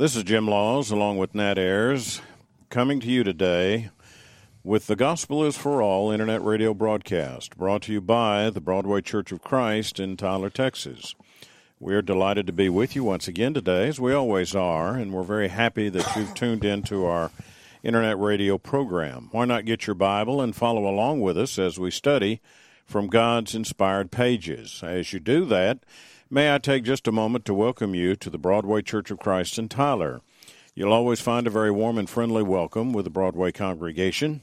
This 0.00 0.16
is 0.16 0.24
Jim 0.24 0.48
Laws 0.48 0.90
along 0.90 1.18
with 1.18 1.34
Nat 1.34 1.58
Ayers 1.58 2.22
coming 2.70 3.00
to 3.00 3.06
you 3.06 3.22
today 3.22 3.90
with 4.64 4.86
the 4.86 4.96
Gospel 4.96 5.44
is 5.44 5.58
for 5.58 5.82
All 5.82 6.10
internet 6.10 6.42
radio 6.42 6.72
broadcast 6.72 7.54
brought 7.58 7.82
to 7.82 7.92
you 7.92 8.00
by 8.00 8.48
the 8.48 8.62
Broadway 8.62 9.02
Church 9.02 9.30
of 9.30 9.42
Christ 9.42 10.00
in 10.00 10.16
Tyler, 10.16 10.48
Texas. 10.48 11.14
We're 11.78 12.00
delighted 12.00 12.46
to 12.46 12.52
be 12.54 12.70
with 12.70 12.96
you 12.96 13.04
once 13.04 13.28
again 13.28 13.52
today, 13.52 13.88
as 13.88 14.00
we 14.00 14.14
always 14.14 14.54
are, 14.54 14.94
and 14.94 15.12
we're 15.12 15.22
very 15.22 15.48
happy 15.48 15.90
that 15.90 16.16
you've 16.16 16.32
tuned 16.32 16.64
into 16.64 17.04
our 17.04 17.30
internet 17.82 18.18
radio 18.18 18.56
program. 18.56 19.28
Why 19.32 19.44
not 19.44 19.66
get 19.66 19.86
your 19.86 19.96
Bible 19.96 20.40
and 20.40 20.56
follow 20.56 20.88
along 20.88 21.20
with 21.20 21.36
us 21.36 21.58
as 21.58 21.78
we 21.78 21.90
study 21.90 22.40
from 22.86 23.08
God's 23.08 23.54
inspired 23.54 24.10
pages? 24.10 24.80
As 24.82 25.12
you 25.12 25.20
do 25.20 25.44
that, 25.44 25.80
May 26.32 26.54
I 26.54 26.58
take 26.58 26.84
just 26.84 27.08
a 27.08 27.12
moment 27.12 27.44
to 27.46 27.54
welcome 27.54 27.92
you 27.92 28.14
to 28.14 28.30
the 28.30 28.38
Broadway 28.38 28.82
Church 28.82 29.10
of 29.10 29.18
Christ 29.18 29.58
in 29.58 29.68
Tyler. 29.68 30.20
You'll 30.76 30.92
always 30.92 31.18
find 31.18 31.44
a 31.48 31.50
very 31.50 31.72
warm 31.72 31.98
and 31.98 32.08
friendly 32.08 32.44
welcome 32.44 32.92
with 32.92 33.04
the 33.04 33.10
Broadway 33.10 33.50
congregation. 33.50 34.42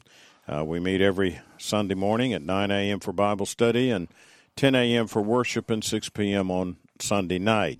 Uh, 0.49 0.65
we 0.65 0.81
meet 0.81 0.99
every 0.99 1.39
Sunday 1.57 1.95
morning 1.95 2.33
at 2.33 2.41
9 2.41 2.71
a.m. 2.71 2.99
for 2.99 3.13
Bible 3.13 3.45
study 3.45 3.89
and 3.89 4.09
10 4.57 4.75
a.m. 4.75 5.07
for 5.07 5.21
worship 5.21 5.71
and 5.71 5.81
6 5.81 6.09
p.m. 6.09 6.51
on 6.51 6.75
Sunday 6.99 7.39
night. 7.39 7.79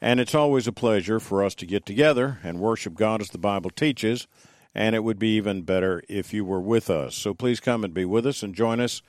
And 0.00 0.20
it's 0.20 0.34
always 0.34 0.66
a 0.66 0.72
pleasure 0.72 1.20
for 1.20 1.44
us 1.44 1.54
to 1.56 1.66
get 1.66 1.84
together 1.84 2.38
and 2.42 2.60
worship 2.60 2.94
God 2.94 3.20
as 3.20 3.28
the 3.28 3.36
Bible 3.36 3.68
teaches, 3.68 4.26
and 4.74 4.96
it 4.96 5.04
would 5.04 5.18
be 5.18 5.36
even 5.36 5.64
better 5.64 6.02
if 6.08 6.32
you 6.32 6.46
were 6.46 6.62
with 6.62 6.88
us. 6.88 7.14
So 7.14 7.34
please 7.34 7.60
come 7.60 7.84
and 7.84 7.92
be 7.92 8.06
with 8.06 8.26
us 8.26 8.42
and 8.42 8.54
join 8.54 8.80
us 8.80 9.02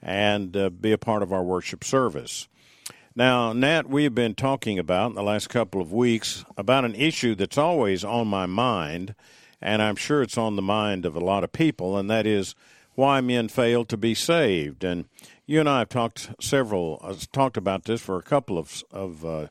and 0.00 0.56
uh, 0.56 0.70
be 0.70 0.92
a 0.92 0.98
part 0.98 1.24
of 1.24 1.32
our 1.32 1.42
worship 1.42 1.82
service. 1.82 2.46
Now, 3.16 3.52
Nat, 3.52 3.88
we 3.88 4.04
have 4.04 4.14
been 4.14 4.36
talking 4.36 4.78
about 4.78 5.10
in 5.10 5.16
the 5.16 5.22
last 5.22 5.48
couple 5.48 5.80
of 5.80 5.92
weeks 5.92 6.44
about 6.56 6.84
an 6.84 6.94
issue 6.94 7.34
that's 7.34 7.58
always 7.58 8.04
on 8.04 8.28
my 8.28 8.46
mind, 8.46 9.16
and 9.60 9.82
I'm 9.82 9.96
sure 9.96 10.22
it's 10.22 10.38
on 10.38 10.54
the 10.54 10.62
mind 10.62 11.04
of 11.04 11.16
a 11.16 11.20
lot 11.20 11.42
of 11.42 11.50
people, 11.50 11.98
and 11.98 12.08
that 12.08 12.24
is 12.24 12.54
why 12.94 13.20
men 13.20 13.48
fail 13.48 13.84
to 13.86 13.96
be 13.96 14.14
saved. 14.14 14.84
And 14.84 15.06
you 15.44 15.58
and 15.58 15.68
I 15.68 15.80
have 15.80 15.88
talked 15.88 16.30
several 16.40 17.00
uh, 17.02 17.16
talked 17.32 17.56
about 17.56 17.84
this 17.84 18.00
for 18.00 18.16
a 18.16 18.22
couple 18.22 18.56
of 18.58 18.84
of 18.92 19.24
uh, 19.24 19.48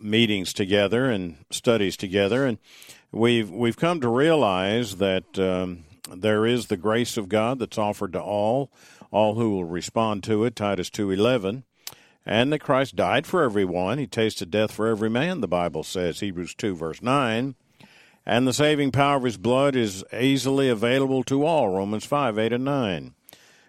meetings 0.00 0.54
together 0.54 1.10
and 1.10 1.36
studies 1.50 1.98
together, 1.98 2.46
and 2.46 2.56
we've 3.12 3.50
we've 3.50 3.76
come 3.76 4.00
to 4.00 4.08
realize 4.08 4.96
that 4.96 5.38
um, 5.38 5.84
there 6.10 6.46
is 6.46 6.68
the 6.68 6.78
grace 6.78 7.18
of 7.18 7.28
God 7.28 7.58
that's 7.58 7.76
offered 7.76 8.14
to 8.14 8.22
all, 8.22 8.70
all 9.10 9.34
who 9.34 9.50
will 9.50 9.64
respond 9.64 10.24
to 10.24 10.44
it. 10.44 10.56
Titus 10.56 10.88
two 10.88 11.10
eleven 11.10 11.64
and 12.26 12.52
that 12.52 12.58
Christ 12.58 12.96
died 12.96 13.26
for 13.26 13.44
everyone. 13.44 13.98
He 13.98 14.08
tasted 14.08 14.50
death 14.50 14.72
for 14.72 14.88
every 14.88 15.08
man, 15.08 15.40
the 15.40 15.48
Bible 15.48 15.84
says, 15.84 16.18
Hebrews 16.18 16.54
2, 16.56 16.74
verse 16.74 17.00
9. 17.00 17.54
And 18.26 18.48
the 18.48 18.52
saving 18.52 18.90
power 18.90 19.16
of 19.16 19.22
his 19.22 19.36
blood 19.36 19.76
is 19.76 20.04
easily 20.12 20.68
available 20.68 21.22
to 21.24 21.46
all, 21.46 21.68
Romans 21.68 22.04
5, 22.04 22.36
8, 22.36 22.52
and 22.52 22.64
9. 22.64 23.14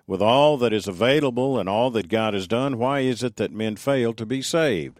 With 0.07 0.21
all 0.21 0.57
that 0.57 0.73
is 0.73 0.87
available 0.87 1.59
and 1.59 1.69
all 1.69 1.91
that 1.91 2.09
God 2.09 2.33
has 2.33 2.47
done, 2.47 2.79
why 2.79 3.01
is 3.01 3.21
it 3.21 3.35
that 3.35 3.51
men 3.51 3.75
fail 3.75 4.13
to 4.15 4.25
be 4.25 4.41
saved? 4.41 4.99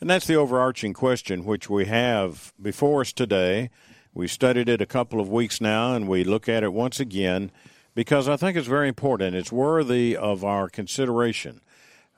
And 0.00 0.10
that's 0.10 0.26
the 0.26 0.36
overarching 0.36 0.92
question 0.92 1.46
which 1.46 1.70
we 1.70 1.86
have 1.86 2.52
before 2.60 3.00
us 3.00 3.12
today. 3.12 3.70
We've 4.12 4.30
studied 4.30 4.68
it 4.68 4.82
a 4.82 4.86
couple 4.86 5.20
of 5.20 5.30
weeks 5.30 5.60
now, 5.60 5.94
and 5.94 6.06
we 6.06 6.24
look 6.24 6.48
at 6.48 6.62
it 6.62 6.72
once 6.74 7.00
again 7.00 7.50
because 7.94 8.28
I 8.28 8.36
think 8.36 8.56
it's 8.56 8.68
very 8.68 8.88
important. 8.88 9.34
It's 9.34 9.50
worthy 9.50 10.16
of 10.16 10.44
our 10.44 10.68
consideration. 10.68 11.62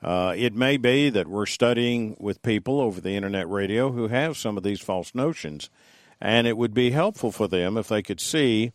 Uh, 0.03 0.33
it 0.35 0.53
may 0.53 0.77
be 0.77 1.09
that 1.09 1.27
we're 1.27 1.45
studying 1.45 2.15
with 2.19 2.41
people 2.41 2.81
over 2.81 2.99
the 2.99 3.15
internet 3.15 3.47
radio 3.49 3.91
who 3.91 4.07
have 4.07 4.35
some 4.35 4.57
of 4.57 4.63
these 4.63 4.81
false 4.81 5.13
notions, 5.13 5.69
and 6.19 6.47
it 6.47 6.57
would 6.57 6.73
be 6.73 6.91
helpful 6.91 7.31
for 7.31 7.47
them 7.47 7.77
if 7.77 7.87
they 7.87 8.01
could 8.01 8.19
see 8.19 8.71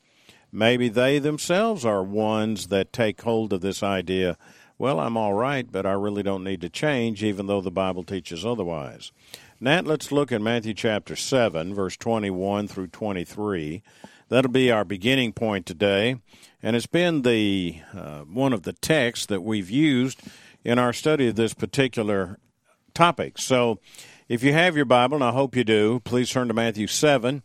maybe 0.53 0.89
they 0.89 1.19
themselves 1.19 1.85
are 1.85 2.03
ones 2.03 2.69
that 2.69 2.93
take 2.93 3.21
hold 3.23 3.53
of 3.53 3.61
this 3.61 3.83
idea. 3.83 4.37
Well, 4.79 5.01
I'm 5.01 5.17
all 5.17 5.35
right, 5.35 5.71
but 5.71 5.87
I 5.87 5.93
really 5.93 6.23
don't 6.23 6.45
need 6.45 6.61
to 6.61 6.69
change, 6.69 7.25
even 7.25 7.47
though 7.47 7.61
the 7.61 7.71
Bible 7.71 8.05
teaches 8.05 8.45
otherwise. 8.45 9.11
Nat, 9.59 9.87
let's 9.87 10.13
look 10.13 10.31
at 10.31 10.43
Matthew 10.43 10.75
chapter 10.75 11.17
7, 11.17 11.75
verse 11.75 11.97
21 11.97 12.69
through 12.69 12.89
23. 12.89 13.83
That'll 14.29 14.51
be 14.51 14.71
our 14.71 14.85
beginning 14.85 15.33
point 15.33 15.67
today, 15.67 16.17
and 16.63 16.77
it's 16.77 16.87
been 16.87 17.23
the 17.23 17.81
uh, 17.95 18.21
one 18.23 18.53
of 18.53 18.63
the 18.65 18.73
texts 18.75 19.27
that 19.27 19.43
we've 19.43 19.71
used 19.71 20.21
in 20.67 20.81
our 20.81 20.93
study 20.93 21.29
of 21.29 21.37
this 21.37 21.55
particular 21.55 22.41
topic. 22.93 23.39
So, 23.39 23.79
if 24.29 24.43
you 24.43 24.53
have 24.53 24.75
your 24.75 24.85
Bible, 24.85 25.15
and 25.15 25.23
I 25.23 25.31
hope 25.31 25.55
you 25.55 25.63
do, 25.63 26.01
please 26.01 26.29
turn 26.29 26.49
to 26.49 26.55
Matthew 26.55 26.89
7. 26.89 27.45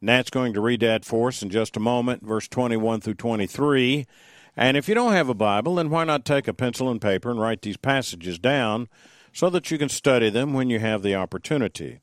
Nat's 0.00 0.30
going 0.30 0.52
to 0.52 0.60
read 0.60 0.78
that 0.78 1.04
for 1.04 1.28
us 1.28 1.42
in 1.42 1.50
just 1.50 1.76
a 1.76 1.80
moment, 1.80 2.22
verse 2.22 2.46
21 2.46 3.00
through 3.00 3.14
23. 3.14 4.06
And 4.56 4.76
if 4.76 4.88
you 4.88 4.94
don't 4.94 5.14
have 5.14 5.28
a 5.28 5.34
Bible, 5.34 5.74
then 5.74 5.90
why 5.90 6.04
not 6.04 6.24
take 6.24 6.46
a 6.46 6.54
pencil 6.54 6.88
and 6.88 7.02
paper 7.02 7.28
and 7.32 7.40
write 7.40 7.62
these 7.62 7.76
passages 7.76 8.38
down 8.38 8.88
so 9.32 9.50
that 9.50 9.72
you 9.72 9.76
can 9.76 9.88
study 9.88 10.30
them 10.30 10.54
when 10.54 10.70
you 10.70 10.78
have 10.78 11.02
the 11.02 11.16
opportunity. 11.16 11.98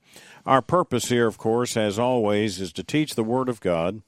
Our 0.45 0.61
purpose 0.61 1.07
here, 1.07 1.27
of 1.27 1.37
course, 1.37 1.77
as 1.77 1.97
always, 1.97 2.59
is 2.59 2.73
to 2.73 2.83
teach 2.83 3.15
the 3.15 3.23
Word 3.23 3.47
of 3.47 3.61
God. 3.61 4.01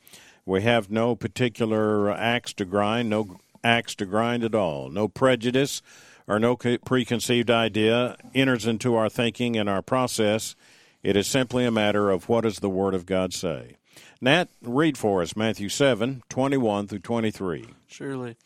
We 0.45 0.61
have 0.63 0.91
no 0.91 1.15
particular 1.15 2.11
axe 2.11 2.51
to 2.55 2.65
grind, 2.65 3.09
no 3.09 3.39
axe 3.63 3.95
to 3.95 4.05
grind 4.05 4.43
at 4.43 4.55
all, 4.55 4.89
no 4.89 5.07
prejudice 5.07 5.81
or 6.29 6.39
no 6.39 6.55
preconceived 6.55 7.49
idea 7.49 8.15
enters 8.35 8.67
into 8.67 8.95
our 8.95 9.09
thinking 9.09 9.57
and 9.57 9.67
our 9.67 9.81
process. 9.81 10.55
It 11.01 11.17
is 11.17 11.27
simply 11.27 11.65
a 11.65 11.71
matter 11.71 12.11
of 12.11 12.29
what 12.29 12.41
does 12.41 12.59
the 12.59 12.69
Word 12.69 12.93
of 12.93 13.07
God 13.07 13.33
say. 13.33 13.77
Nat, 14.21 14.49
read 14.61 14.95
for 14.97 15.23
us 15.23 15.35
Matthew 15.35 15.69
7, 15.69 16.21
21 16.29 16.87
through 16.87 16.99
23. 16.99 17.65
Surely. 17.87 18.37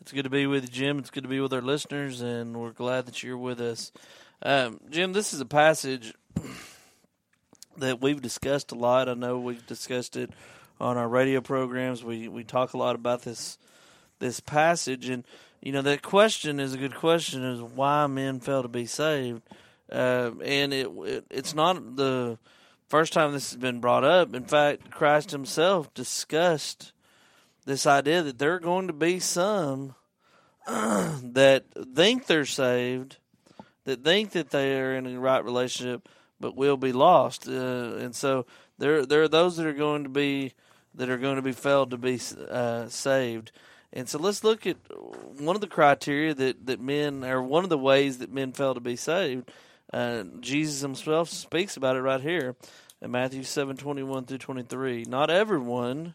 It's 0.00 0.10
good 0.10 0.24
to 0.24 0.30
be 0.30 0.46
with 0.46 0.64
you, 0.64 0.68
Jim. 0.68 0.98
It's 0.98 1.10
good 1.10 1.22
to 1.22 1.28
be 1.28 1.38
with 1.38 1.52
our 1.52 1.62
listeners, 1.62 2.22
and 2.22 2.56
we're 2.56 2.72
glad 2.72 3.06
that 3.06 3.22
you're 3.22 3.38
with 3.38 3.60
us. 3.60 3.92
Um, 4.42 4.80
Jim, 4.90 5.12
this 5.12 5.32
is 5.32 5.40
a 5.40 5.46
passage 5.46 6.14
that 7.76 8.00
we've 8.00 8.20
discussed 8.20 8.72
a 8.72 8.74
lot. 8.74 9.08
I 9.08 9.14
know 9.14 9.38
we've 9.38 9.66
discussed 9.66 10.16
it 10.16 10.30
on 10.80 10.96
our 10.96 11.08
radio 11.08 11.40
programs. 11.40 12.02
We 12.02 12.26
we 12.28 12.42
talk 12.42 12.72
a 12.72 12.78
lot 12.78 12.94
about 12.94 13.22
this 13.22 13.58
this 14.18 14.40
passage, 14.40 15.08
and 15.08 15.24
you 15.60 15.72
know 15.72 15.82
that 15.82 16.02
question 16.02 16.60
is 16.60 16.74
a 16.74 16.78
good 16.78 16.94
question 16.94 17.44
is 17.44 17.60
why 17.60 18.06
men 18.06 18.40
fail 18.40 18.62
to 18.62 18.68
be 18.68 18.86
saved. 18.86 19.42
Uh, 19.90 20.32
and 20.44 20.74
it, 20.74 20.88
it, 20.88 21.24
it's 21.30 21.54
not 21.54 21.96
the 21.96 22.38
first 22.88 23.12
time 23.12 23.32
this 23.32 23.50
has 23.50 23.58
been 23.58 23.80
brought 23.80 24.04
up. 24.04 24.34
In 24.34 24.44
fact 24.44 24.90
christ 24.90 25.30
himself 25.30 25.92
discussed 25.94 26.92
this 27.64 27.86
idea 27.86 28.22
that 28.22 28.38
there 28.38 28.54
are 28.54 28.60
going 28.60 28.86
to 28.86 28.92
be 28.92 29.18
some 29.18 29.94
that 30.66 31.64
think 31.94 32.26
they're 32.26 32.44
saved 32.44 33.16
that 33.84 34.04
think 34.04 34.32
that 34.32 34.50
they 34.50 34.78
are 34.78 34.94
in 34.94 35.06
a 35.06 35.18
right 35.18 35.42
relationship 35.42 36.08
but 36.40 36.56
will 36.56 36.76
be 36.76 36.92
lost. 36.92 37.48
Uh, 37.48 37.96
and 37.98 38.14
so 38.14 38.46
there 38.78 39.04
there 39.04 39.22
are 39.22 39.28
those 39.28 39.56
that 39.56 39.66
are 39.66 39.72
going 39.72 40.02
to 40.02 40.08
be 40.08 40.52
that 40.94 41.08
are 41.08 41.18
going 41.18 41.36
to 41.36 41.42
be 41.42 41.52
failed 41.52 41.90
to 41.90 41.98
be 41.98 42.20
uh, 42.50 42.88
saved 42.88 43.50
and 43.92 44.08
so 44.08 44.18
let's 44.18 44.44
look 44.44 44.66
at 44.66 44.76
one 45.38 45.56
of 45.56 45.60
the 45.60 45.66
criteria 45.66 46.34
that, 46.34 46.66
that 46.66 46.80
men, 46.80 47.24
or 47.24 47.42
one 47.42 47.64
of 47.64 47.70
the 47.70 47.78
ways 47.78 48.18
that 48.18 48.32
men 48.32 48.52
fail 48.52 48.74
to 48.74 48.80
be 48.80 48.96
saved. 48.96 49.50
Uh, 49.92 50.24
Jesus 50.40 50.82
himself 50.82 51.30
speaks 51.30 51.76
about 51.76 51.96
it 51.96 52.02
right 52.02 52.20
here 52.20 52.56
in 53.00 53.10
Matthew 53.10 53.42
seven 53.42 53.76
twenty 53.76 54.02
one 54.02 54.24
through 54.24 54.38
23. 54.38 55.04
Not 55.08 55.30
everyone 55.30 56.14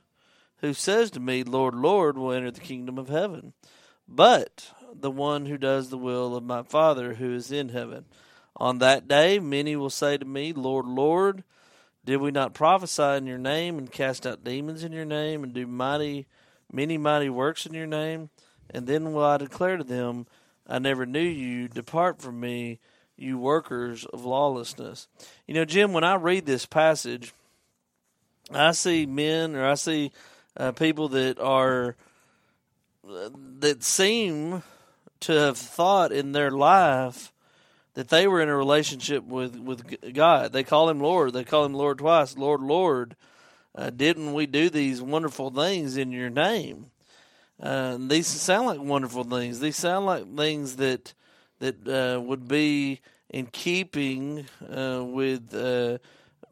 who 0.57 0.73
says 0.73 1.09
to 1.11 1.19
me, 1.19 1.43
Lord, 1.43 1.73
Lord, 1.73 2.17
will 2.17 2.31
enter 2.31 2.51
the 2.51 2.61
kingdom 2.61 2.97
of 2.97 3.09
heaven, 3.09 3.53
but 4.07 4.71
the 4.93 5.11
one 5.11 5.47
who 5.47 5.57
does 5.57 5.89
the 5.89 5.97
will 5.97 6.35
of 6.35 6.43
my 6.43 6.61
Father 6.61 7.15
who 7.15 7.33
is 7.33 7.51
in 7.51 7.69
heaven. 7.69 8.05
On 8.55 8.77
that 8.77 9.07
day, 9.07 9.39
many 9.39 9.75
will 9.75 9.89
say 9.89 10.17
to 10.17 10.25
me, 10.25 10.53
Lord, 10.53 10.85
Lord, 10.85 11.43
did 12.05 12.17
we 12.17 12.31
not 12.31 12.53
prophesy 12.53 13.17
in 13.17 13.25
your 13.25 13.39
name 13.39 13.77
and 13.77 13.91
cast 13.91 14.27
out 14.27 14.43
demons 14.43 14.83
in 14.83 14.91
your 14.91 15.05
name 15.05 15.43
and 15.43 15.53
do 15.53 15.65
mighty 15.65 16.27
many 16.73 16.97
mighty 16.97 17.29
works 17.29 17.65
in 17.65 17.73
your 17.73 17.87
name, 17.87 18.29
and 18.69 18.87
then 18.87 19.13
will 19.13 19.23
I 19.23 19.37
declare 19.37 19.77
to 19.77 19.83
them, 19.83 20.25
I 20.67 20.79
never 20.79 21.05
knew 21.05 21.21
you. 21.21 21.67
Depart 21.67 22.21
from 22.21 22.39
me, 22.39 22.79
you 23.15 23.37
workers 23.37 24.05
of 24.05 24.25
lawlessness. 24.25 25.07
You 25.47 25.53
know, 25.53 25.65
Jim, 25.65 25.93
when 25.93 26.03
I 26.03 26.15
read 26.15 26.45
this 26.45 26.65
passage, 26.65 27.33
I 28.51 28.71
see 28.71 29.05
men 29.05 29.55
or 29.55 29.65
I 29.67 29.75
see 29.75 30.11
uh, 30.57 30.71
people 30.71 31.09
that 31.09 31.39
are 31.39 31.95
that 33.59 33.83
seem 33.83 34.63
to 35.19 35.33
have 35.33 35.57
thought 35.57 36.11
in 36.11 36.31
their 36.31 36.51
life 36.51 37.31
that 37.93 38.09
they 38.09 38.27
were 38.27 38.41
in 38.41 38.49
a 38.49 38.55
relationship 38.55 39.23
with 39.23 39.57
with 39.57 40.13
God. 40.13 40.51
They 40.51 40.63
call 40.63 40.89
him 40.89 40.99
Lord. 40.99 41.33
They 41.33 41.43
call 41.43 41.65
him 41.65 41.73
Lord 41.73 41.99
twice. 41.99 42.37
Lord, 42.37 42.61
Lord 42.61 43.15
uh, 43.75 43.89
didn't 43.89 44.33
we 44.33 44.45
do 44.45 44.69
these 44.69 45.01
wonderful 45.01 45.49
things 45.49 45.97
in 45.97 46.11
your 46.11 46.29
name? 46.29 46.91
Uh, 47.61 47.97
these 47.99 48.27
sound 48.27 48.67
like 48.67 48.79
wonderful 48.79 49.23
things. 49.23 49.59
These 49.59 49.77
sound 49.77 50.05
like 50.05 50.35
things 50.35 50.75
that 50.77 51.13
that 51.59 51.87
uh, 51.87 52.19
would 52.19 52.47
be 52.47 52.99
in 53.29 53.45
keeping 53.47 54.45
uh, 54.69 55.03
with 55.03 55.53
uh, 55.53 55.97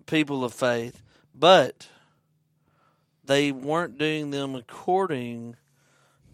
people 0.06 0.44
of 0.44 0.54
faith. 0.54 1.02
but 1.36 1.88
they 3.24 3.52
weren't 3.52 3.98
doing 3.98 4.32
them 4.32 4.56
according 4.56 5.56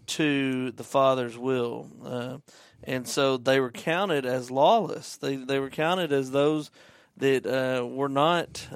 to 0.06 0.70
the 0.72 0.84
Father's 0.84 1.36
will. 1.36 1.86
Uh, 2.02 2.38
and 2.82 3.06
so 3.06 3.36
they 3.36 3.60
were 3.60 3.70
counted 3.70 4.24
as 4.24 4.50
lawless. 4.50 5.16
They 5.16 5.36
they 5.36 5.58
were 5.58 5.70
counted 5.70 6.12
as 6.12 6.30
those 6.30 6.70
that 7.16 7.44
were 7.90 8.08
not 8.08 8.66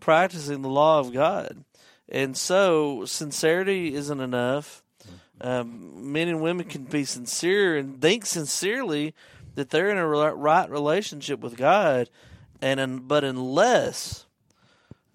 practicing 0.00 0.62
the 0.62 0.68
law 0.68 0.98
of 0.98 1.12
God. 1.12 1.64
And 2.08 2.36
so 2.36 3.04
sincerity 3.04 3.94
isn't 3.94 4.20
enough. 4.20 4.82
Um, 5.40 6.12
men 6.12 6.28
and 6.28 6.42
women 6.42 6.66
can 6.66 6.84
be 6.84 7.04
sincere 7.04 7.76
and 7.76 8.00
think 8.00 8.26
sincerely 8.26 9.14
that 9.54 9.70
they're 9.70 9.90
in 9.90 9.98
a 9.98 10.06
right 10.06 10.70
relationship 10.70 11.40
with 11.40 11.56
God, 11.56 12.10
and 12.60 13.08
but 13.08 13.24
unless 13.24 14.26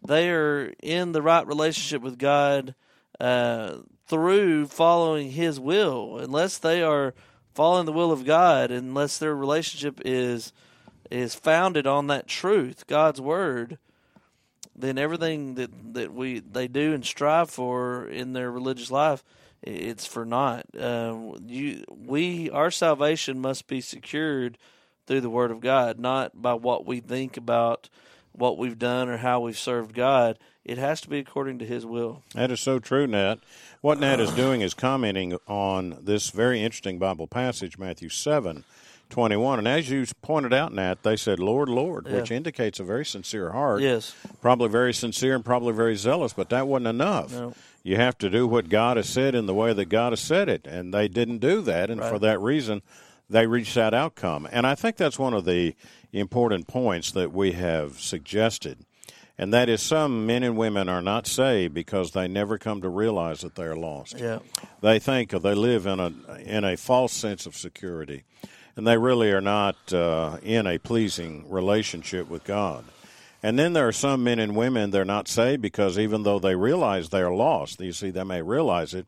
they 0.05 0.29
are 0.29 0.73
in 0.81 1.11
the 1.11 1.21
right 1.21 1.45
relationship 1.45 2.01
with 2.01 2.17
God 2.17 2.75
uh, 3.19 3.77
through 4.07 4.67
following 4.67 5.31
His 5.31 5.59
will, 5.59 6.17
unless 6.17 6.57
they 6.57 6.81
are 6.81 7.13
following 7.53 7.85
the 7.85 7.91
will 7.91 8.11
of 8.11 8.25
God, 8.25 8.71
unless 8.71 9.17
their 9.17 9.35
relationship 9.35 10.01
is 10.03 10.53
is 11.11 11.35
founded 11.35 11.85
on 11.85 12.07
that 12.07 12.27
truth, 12.27 12.87
God's 12.87 13.21
word, 13.21 13.77
then 14.75 14.97
everything 14.97 15.55
that 15.55 15.71
that 15.93 16.13
we 16.13 16.39
they 16.39 16.67
do 16.67 16.93
and 16.93 17.05
strive 17.05 17.49
for 17.49 18.07
in 18.07 18.33
their 18.33 18.51
religious 18.51 18.91
life, 18.91 19.23
it's 19.61 20.05
for 20.05 20.25
naught. 20.25 20.65
Uh, 20.77 21.33
you 21.45 21.83
we 21.89 22.49
our 22.49 22.71
salvation 22.71 23.39
must 23.39 23.67
be 23.67 23.81
secured 23.81 24.57
through 25.07 25.21
the 25.21 25.29
word 25.29 25.51
of 25.51 25.61
God, 25.61 25.99
not 25.99 26.41
by 26.41 26.53
what 26.53 26.85
we 26.85 26.99
think 26.99 27.37
about 27.37 27.89
what 28.31 28.57
we've 28.57 28.79
done 28.79 29.07
or 29.07 29.17
how 29.17 29.39
we've 29.39 29.57
served 29.57 29.93
God. 29.93 30.37
It 30.65 30.77
has 30.77 30.99
to 31.01 31.09
be 31.09 31.19
according 31.19 31.59
to 31.59 31.65
His 31.65 31.85
will. 31.85 32.23
That 32.33 32.51
is 32.51 32.59
so 32.59 32.79
true, 32.79 33.05
Nat. 33.05 33.35
What 33.81 33.99
Nat 33.99 34.19
is 34.19 34.31
doing 34.31 34.61
is 34.61 34.73
commenting 34.73 35.37
on 35.47 35.99
this 36.01 36.31
very 36.31 36.61
interesting 36.61 36.97
Bible 36.97 37.27
passage, 37.27 37.77
Matthew 37.77 38.09
7 38.09 38.63
21. 39.09 39.59
And 39.59 39.67
as 39.67 39.89
you 39.89 40.05
pointed 40.21 40.53
out, 40.53 40.73
Nat, 40.73 41.03
they 41.03 41.15
said, 41.15 41.39
Lord, 41.39 41.69
Lord, 41.69 42.07
yeah. 42.07 42.17
which 42.17 42.31
indicates 42.31 42.79
a 42.79 42.83
very 42.83 43.05
sincere 43.05 43.51
heart. 43.51 43.81
Yes. 43.81 44.15
Probably 44.41 44.69
very 44.69 44.93
sincere 44.93 45.35
and 45.35 45.45
probably 45.45 45.73
very 45.73 45.95
zealous, 45.95 46.33
but 46.33 46.49
that 46.49 46.67
wasn't 46.67 46.87
enough. 46.87 47.31
No. 47.31 47.53
You 47.83 47.97
have 47.97 48.17
to 48.19 48.29
do 48.29 48.47
what 48.47 48.69
God 48.69 48.97
has 48.97 49.07
said 49.07 49.35
in 49.35 49.45
the 49.45 49.53
way 49.53 49.73
that 49.73 49.85
God 49.85 50.11
has 50.11 50.19
said 50.19 50.49
it. 50.49 50.65
And 50.65 50.93
they 50.93 51.07
didn't 51.07 51.39
do 51.39 51.61
that. 51.61 51.89
And 51.89 52.01
right. 52.01 52.09
for 52.09 52.19
that 52.19 52.39
reason, 52.41 52.81
they 53.29 53.47
reached 53.47 53.75
that 53.75 53.93
outcome. 53.93 54.47
And 54.51 54.65
I 54.65 54.75
think 54.75 54.97
that's 54.97 55.19
one 55.19 55.33
of 55.33 55.45
the 55.45 55.75
important 56.11 56.67
points 56.67 57.11
that 57.11 57.31
we 57.31 57.51
have 57.53 57.99
suggested 57.99 58.85
and 59.37 59.53
that 59.53 59.67
is 59.67 59.81
some 59.81 60.25
men 60.25 60.43
and 60.43 60.57
women 60.57 60.87
are 60.87 61.01
not 61.01 61.27
saved 61.27 61.73
because 61.73 62.11
they 62.11 62.27
never 62.27 62.57
come 62.57 62.81
to 62.81 62.89
realize 62.89 63.41
that 63.41 63.55
they 63.55 63.63
are 63.63 63.75
lost. 63.75 64.17
Yeah. 64.17 64.39
They 64.81 64.99
think 64.99 65.31
they 65.31 65.53
live 65.53 65.85
in 65.85 65.99
a 65.99 66.11
in 66.39 66.63
a 66.63 66.77
false 66.77 67.11
sense 67.11 67.45
of 67.45 67.55
security, 67.55 68.23
and 68.75 68.85
they 68.85 68.97
really 68.97 69.31
are 69.31 69.41
not 69.41 69.93
uh, 69.93 70.37
in 70.43 70.67
a 70.67 70.77
pleasing 70.77 71.45
relationship 71.49 72.29
with 72.29 72.43
God. 72.43 72.85
And 73.41 73.59
then 73.59 73.73
there 73.73 73.87
are 73.87 73.93
some 73.93 74.23
men 74.23 74.39
and 74.39 74.55
women 74.55 74.91
they're 74.91 75.05
not 75.05 75.27
saved 75.27 75.61
because 75.61 75.99
even 75.99 76.23
though 76.23 76.39
they 76.39 76.55
realize 76.55 77.09
they 77.09 77.21
are 77.21 77.33
lost, 77.33 77.79
you 77.79 77.93
see, 77.93 78.09
they 78.09 78.23
may 78.23 78.41
realize 78.41 78.93
it, 78.93 79.05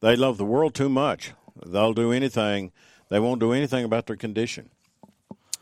they 0.00 0.16
love 0.16 0.38
the 0.38 0.44
world 0.44 0.74
too 0.74 0.88
much. 0.88 1.32
They'll 1.66 1.92
do 1.92 2.12
anything. 2.12 2.72
They 3.08 3.18
won't 3.18 3.40
do 3.40 3.52
anything 3.52 3.84
about 3.84 4.06
their 4.06 4.16
condition 4.16 4.70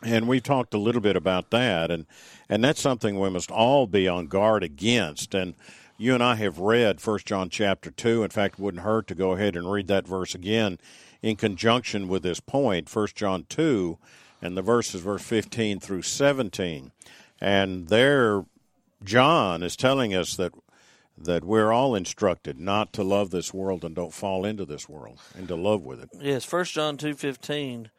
and 0.02 0.28
we 0.28 0.40
talked 0.40 0.74
a 0.74 0.78
little 0.78 1.00
bit 1.00 1.16
about 1.16 1.50
that 1.50 1.90
and 1.90 2.06
and 2.48 2.64
that's 2.64 2.80
something 2.80 3.18
we 3.18 3.30
must 3.30 3.50
all 3.50 3.86
be 3.86 4.08
on 4.08 4.26
guard 4.26 4.62
against 4.62 5.34
and 5.34 5.54
you 5.98 6.14
and 6.14 6.22
I 6.22 6.36
have 6.36 6.58
read 6.58 7.00
First 7.00 7.26
John 7.26 7.50
chapter 7.50 7.90
2 7.90 8.22
in 8.24 8.30
fact 8.30 8.58
it 8.58 8.62
wouldn't 8.62 8.82
hurt 8.82 9.06
to 9.08 9.14
go 9.14 9.32
ahead 9.32 9.56
and 9.56 9.70
read 9.70 9.88
that 9.88 10.06
verse 10.06 10.34
again 10.34 10.78
in 11.22 11.36
conjunction 11.36 12.08
with 12.08 12.22
this 12.22 12.40
point 12.40 12.88
First 12.88 13.16
John 13.16 13.46
2 13.48 13.98
and 14.42 14.56
the 14.56 14.62
verses 14.62 15.00
verse 15.00 15.22
15 15.22 15.80
through 15.80 16.02
17 16.02 16.92
and 17.40 17.88
there 17.88 18.44
John 19.02 19.62
is 19.62 19.76
telling 19.76 20.14
us 20.14 20.36
that 20.36 20.52
that 21.16 21.44
we're 21.44 21.72
all 21.72 21.94
instructed 21.94 22.58
not 22.58 22.92
to 22.94 23.02
love 23.02 23.30
this 23.30 23.52
world 23.52 23.84
and 23.84 23.94
don't 23.94 24.14
fall 24.14 24.44
into 24.44 24.64
this 24.64 24.88
world 24.88 25.18
and 25.36 25.46
to 25.48 25.54
love 25.54 25.82
with 25.82 26.02
it. 26.02 26.08
Yes, 26.18 26.44
First 26.44 26.72
John 26.72 26.96
2:15 26.96 27.90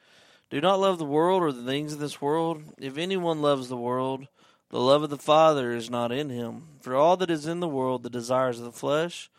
do 0.49 0.59
not 0.59 0.79
love 0.79 0.97
the 0.97 1.05
world 1.05 1.43
or 1.43 1.51
the 1.51 1.63
things 1.63 1.93
of 1.93 1.99
this 1.99 2.19
world. 2.19 2.63
If 2.77 2.97
anyone 2.97 3.41
loves 3.41 3.69
the 3.69 3.77
world, 3.77 4.27
the 4.69 4.81
love 4.81 5.03
of 5.03 5.09
the 5.09 5.17
Father 5.17 5.71
is 5.71 5.89
not 5.89 6.11
in 6.11 6.29
him. 6.29 6.63
For 6.81 6.95
all 6.95 7.15
that 7.17 7.29
is 7.29 7.45
in 7.45 7.61
the 7.61 7.69
world, 7.69 8.03
the 8.03 8.09
desires 8.09 8.59
of 8.59 8.65
the 8.65 8.71
flesh, 8.71 9.29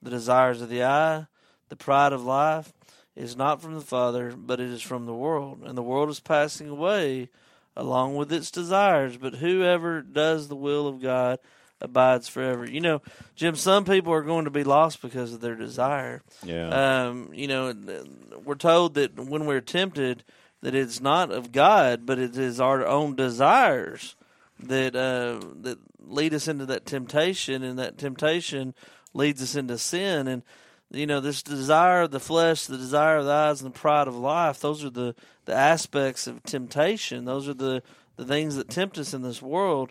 the 0.00 0.10
desires 0.10 0.60
of 0.60 0.68
the 0.68 0.84
eye, 0.84 1.26
the 1.68 1.76
pride 1.76 2.12
of 2.12 2.24
life, 2.24 2.72
is 3.14 3.36
not 3.36 3.60
from 3.60 3.74
the 3.74 3.80
Father, 3.80 4.32
but 4.36 4.60
it 4.60 4.70
is 4.70 4.82
from 4.82 5.06
the 5.06 5.14
world. 5.14 5.62
And 5.64 5.76
the 5.76 5.82
world 5.82 6.08
is 6.08 6.20
passing 6.20 6.68
away 6.68 7.28
along 7.76 8.16
with 8.16 8.32
its 8.32 8.50
desires, 8.50 9.16
but 9.16 9.36
whoever 9.36 10.02
does 10.02 10.48
the 10.48 10.56
will 10.56 10.86
of 10.86 11.00
God 11.00 11.38
abides 11.80 12.28
forever. 12.28 12.68
You 12.68 12.80
know, 12.80 13.02
Jim, 13.34 13.56
some 13.56 13.84
people 13.84 14.12
are 14.12 14.22
going 14.22 14.44
to 14.44 14.50
be 14.50 14.64
lost 14.64 15.02
because 15.02 15.32
of 15.32 15.40
their 15.40 15.56
desire. 15.56 16.22
Yeah. 16.44 16.68
Um, 17.06 17.30
you 17.32 17.48
know, 17.48 17.74
we're 18.44 18.54
told 18.54 18.94
that 18.94 19.18
when 19.18 19.46
we're 19.46 19.60
tempted, 19.60 20.22
that 20.60 20.74
it's 20.74 21.00
not 21.00 21.30
of 21.30 21.50
God, 21.50 22.06
but 22.06 22.18
it 22.18 22.36
is 22.36 22.60
our 22.60 22.86
own 22.86 23.16
desires 23.16 24.14
that 24.60 24.94
uh, 24.94 25.44
that 25.62 25.78
lead 25.98 26.34
us 26.34 26.46
into 26.46 26.66
that 26.66 26.86
temptation, 26.86 27.62
and 27.62 27.78
that 27.78 27.98
temptation 27.98 28.74
leads 29.12 29.42
us 29.42 29.56
into 29.56 29.76
sin. 29.76 30.28
And 30.28 30.42
you 30.92 31.06
know, 31.06 31.20
this 31.20 31.42
desire 31.42 32.02
of 32.02 32.10
the 32.10 32.20
flesh, 32.20 32.66
the 32.66 32.76
desire 32.76 33.16
of 33.16 33.24
the 33.24 33.32
eyes, 33.32 33.62
and 33.62 33.74
the 33.74 33.78
pride 33.78 34.08
of 34.08 34.16
life; 34.16 34.60
those 34.60 34.84
are 34.84 34.90
the 34.90 35.14
the 35.44 35.54
aspects 35.54 36.26
of 36.26 36.42
temptation. 36.42 37.24
Those 37.24 37.48
are 37.48 37.54
the 37.54 37.82
the 38.16 38.24
things 38.24 38.56
that 38.56 38.68
tempt 38.68 38.98
us 38.98 39.14
in 39.14 39.22
this 39.22 39.40
world. 39.40 39.90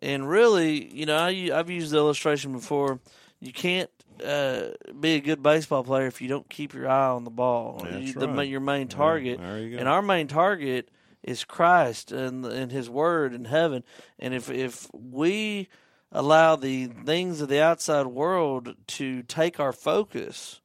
And 0.00 0.28
really, 0.28 0.94
you 0.94 1.06
know, 1.06 1.16
I, 1.16 1.50
I've 1.52 1.70
used 1.70 1.90
the 1.90 1.96
illustration 1.96 2.52
before. 2.52 3.00
You 3.40 3.52
can't 3.52 3.90
uh, 4.24 4.68
be 4.98 5.14
a 5.14 5.20
good 5.20 5.42
baseball 5.42 5.84
player 5.84 6.06
if 6.06 6.20
you 6.20 6.28
don't 6.28 6.48
keep 6.48 6.74
your 6.74 6.88
eye 6.88 7.08
on 7.08 7.24
the 7.24 7.30
ball. 7.30 7.80
That's 7.82 8.06
you, 8.06 8.12
the, 8.14 8.28
right. 8.28 8.48
your 8.48 8.60
main 8.60 8.88
target. 8.88 9.38
Yeah, 9.40 9.56
you 9.56 9.78
and 9.78 9.88
our 9.88 10.02
main 10.02 10.28
target 10.28 10.90
is 11.22 11.44
Christ 11.44 12.12
and 12.12 12.44
and 12.46 12.70
His 12.70 12.88
Word 12.88 13.34
in 13.34 13.44
heaven. 13.44 13.84
And 14.18 14.34
if 14.34 14.50
if 14.50 14.88
we 14.92 15.68
allow 16.12 16.56
the 16.56 16.86
things 16.86 17.40
of 17.40 17.48
the 17.48 17.60
outside 17.60 18.06
world 18.06 18.74
to 18.86 19.22
take 19.22 19.60
our 19.60 19.72
focus 19.72 20.60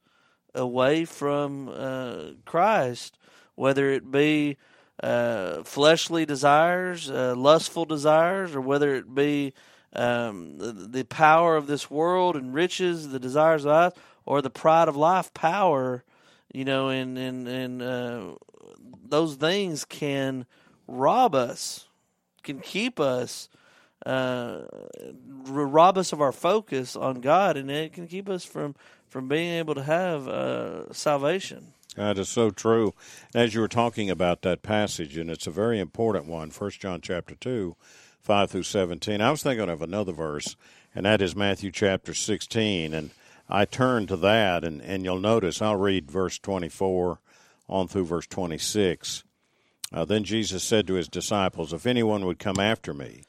away 0.54 1.04
from 1.04 1.68
uh, 1.68 2.30
Christ, 2.44 3.18
whether 3.54 3.90
it 3.90 4.10
be 4.10 4.56
uh, 5.02 5.62
fleshly 5.64 6.24
desires, 6.24 7.10
uh, 7.10 7.34
lustful 7.36 7.84
desires, 7.84 8.54
or 8.54 8.60
whether 8.60 8.94
it 8.94 9.14
be 9.14 9.52
um, 9.92 10.58
the, 10.58 10.72
the, 10.72 11.04
power 11.04 11.56
of 11.56 11.66
this 11.66 11.90
world 11.90 12.36
and 12.36 12.54
riches, 12.54 13.08
the 13.08 13.20
desires 13.20 13.64
of 13.64 13.70
life, 13.72 13.92
or 14.24 14.40
the 14.40 14.50
pride 14.50 14.88
of 14.88 14.96
life, 14.96 15.32
power, 15.34 16.04
you 16.52 16.64
know, 16.64 16.88
and 16.88 17.18
and 17.18 17.46
and 17.46 17.82
uh, 17.82 18.34
those 19.06 19.34
things 19.34 19.84
can 19.84 20.46
rob 20.86 21.34
us, 21.34 21.86
can 22.42 22.60
keep 22.60 22.98
us, 22.98 23.48
uh, 24.06 24.62
rob 25.46 25.98
us 25.98 26.12
of 26.12 26.20
our 26.20 26.32
focus 26.32 26.96
on 26.96 27.20
God, 27.20 27.56
and 27.56 27.70
it 27.70 27.92
can 27.92 28.06
keep 28.06 28.28
us 28.28 28.44
from 28.44 28.74
from 29.08 29.28
being 29.28 29.52
able 29.52 29.76
to 29.76 29.82
have 29.82 30.26
uh, 30.26 30.92
salvation. 30.92 31.68
That 31.94 32.18
is 32.18 32.28
so 32.28 32.50
true. 32.50 32.94
As 33.32 33.54
you 33.54 33.60
were 33.60 33.68
talking 33.68 34.10
about 34.10 34.42
that 34.42 34.62
passage, 34.62 35.16
and 35.16 35.30
it's 35.30 35.46
a 35.46 35.52
very 35.52 35.78
important 35.78 36.26
one, 36.26 36.50
First 36.50 36.80
John 36.80 37.00
chapter 37.00 37.36
two 37.36 37.76
5 38.24 38.50
through 38.50 38.62
17. 38.62 39.20
I 39.20 39.30
was 39.30 39.42
thinking 39.42 39.68
of 39.68 39.82
another 39.82 40.12
verse, 40.12 40.56
and 40.94 41.04
that 41.04 41.20
is 41.20 41.36
Matthew 41.36 41.70
chapter 41.70 42.14
16. 42.14 42.94
And 42.94 43.10
I 43.48 43.66
turn 43.66 44.06
to 44.06 44.16
that, 44.16 44.64
and, 44.64 44.80
and 44.80 45.04
you'll 45.04 45.20
notice 45.20 45.60
I'll 45.60 45.76
read 45.76 46.10
verse 46.10 46.38
24 46.38 47.20
on 47.68 47.86
through 47.86 48.06
verse 48.06 48.26
26. 48.26 49.24
Uh, 49.92 50.04
then 50.06 50.24
Jesus 50.24 50.64
said 50.64 50.86
to 50.86 50.94
his 50.94 51.08
disciples, 51.08 51.72
If 51.72 51.86
anyone 51.86 52.24
would 52.24 52.38
come 52.38 52.58
after 52.58 52.94
me, 52.94 53.24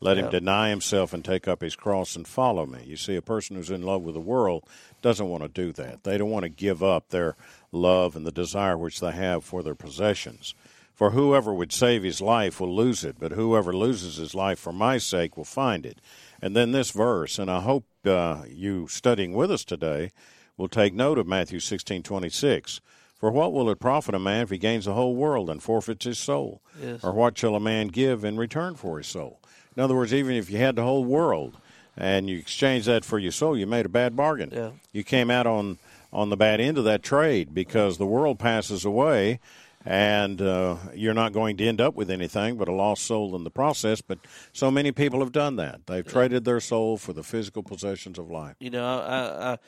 let 0.00 0.16
him 0.16 0.30
deny 0.30 0.70
himself 0.70 1.12
and 1.12 1.24
take 1.24 1.46
up 1.46 1.60
his 1.60 1.76
cross 1.76 2.16
and 2.16 2.26
follow 2.26 2.64
me. 2.66 2.82
You 2.86 2.96
see, 2.96 3.16
a 3.16 3.22
person 3.22 3.56
who's 3.56 3.70
in 3.70 3.82
love 3.82 4.02
with 4.02 4.14
the 4.14 4.20
world 4.20 4.64
doesn't 5.02 5.28
want 5.28 5.42
to 5.42 5.48
do 5.48 5.72
that. 5.72 6.04
They 6.04 6.16
don't 6.16 6.30
want 6.30 6.44
to 6.44 6.48
give 6.48 6.82
up 6.82 7.10
their 7.10 7.36
love 7.70 8.16
and 8.16 8.26
the 8.26 8.32
desire 8.32 8.78
which 8.78 9.00
they 9.00 9.12
have 9.12 9.44
for 9.44 9.62
their 9.62 9.74
possessions. 9.74 10.54
For 10.94 11.10
whoever 11.10 11.54
would 11.54 11.72
save 11.72 12.02
his 12.02 12.20
life 12.20 12.60
will 12.60 12.74
lose 12.74 13.04
it, 13.04 13.16
but 13.18 13.32
whoever 13.32 13.72
loses 13.72 14.16
his 14.16 14.34
life 14.34 14.58
for 14.58 14.72
my 14.72 14.98
sake 14.98 15.36
will 15.36 15.44
find 15.44 15.86
it. 15.86 15.98
And 16.42 16.54
then 16.54 16.72
this 16.72 16.90
verse, 16.90 17.38
and 17.38 17.50
I 17.50 17.60
hope 17.60 17.84
uh, 18.04 18.42
you 18.48 18.86
studying 18.88 19.32
with 19.34 19.50
us 19.50 19.64
today 19.64 20.12
will 20.56 20.68
take 20.68 20.92
note 20.92 21.18
of 21.18 21.26
Matthew 21.26 21.60
sixteen 21.60 22.02
twenty 22.02 22.28
six. 22.28 22.80
For 23.16 23.30
what 23.30 23.52
will 23.52 23.68
it 23.70 23.80
profit 23.80 24.14
a 24.14 24.18
man 24.18 24.42
if 24.42 24.50
he 24.50 24.56
gains 24.56 24.86
the 24.86 24.94
whole 24.94 25.14
world 25.14 25.50
and 25.50 25.62
forfeits 25.62 26.06
his 26.06 26.18
soul? 26.18 26.62
Yes. 26.82 27.04
Or 27.04 27.12
what 27.12 27.36
shall 27.36 27.54
a 27.54 27.60
man 27.60 27.88
give 27.88 28.24
in 28.24 28.38
return 28.38 28.74
for 28.76 28.96
his 28.96 29.06
soul? 29.06 29.39
In 29.76 29.82
other 29.82 29.94
words, 29.94 30.12
even 30.12 30.34
if 30.34 30.50
you 30.50 30.58
had 30.58 30.76
the 30.76 30.82
whole 30.82 31.04
world, 31.04 31.56
and 31.96 32.28
you 32.28 32.38
exchanged 32.38 32.86
that 32.86 33.04
for 33.04 33.18
your 33.18 33.32
soul, 33.32 33.56
you 33.56 33.66
made 33.66 33.86
a 33.86 33.90
bad 33.90 34.16
bargain. 34.16 34.50
Yeah. 34.52 34.70
You 34.92 35.04
came 35.04 35.30
out 35.30 35.46
on 35.46 35.78
on 36.12 36.28
the 36.28 36.36
bad 36.36 36.60
end 36.60 36.76
of 36.76 36.84
that 36.84 37.02
trade 37.02 37.54
because 37.54 37.98
the 37.98 38.06
world 38.06 38.38
passes 38.38 38.84
away, 38.84 39.38
and 39.84 40.42
uh, 40.42 40.76
you're 40.94 41.14
not 41.14 41.32
going 41.32 41.56
to 41.56 41.64
end 41.64 41.80
up 41.80 41.94
with 41.94 42.10
anything 42.10 42.56
but 42.56 42.66
a 42.66 42.72
lost 42.72 43.04
soul 43.04 43.36
in 43.36 43.44
the 43.44 43.50
process. 43.50 44.00
But 44.00 44.18
so 44.52 44.70
many 44.70 44.92
people 44.92 45.20
have 45.20 45.32
done 45.32 45.56
that; 45.56 45.86
they've 45.86 46.06
traded 46.06 46.44
their 46.44 46.60
soul 46.60 46.96
for 46.96 47.12
the 47.12 47.22
physical 47.22 47.62
possessions 47.62 48.18
of 48.18 48.30
life. 48.30 48.56
You 48.58 48.70
know, 48.70 48.84
I, 48.84 49.52
I 49.52 49.58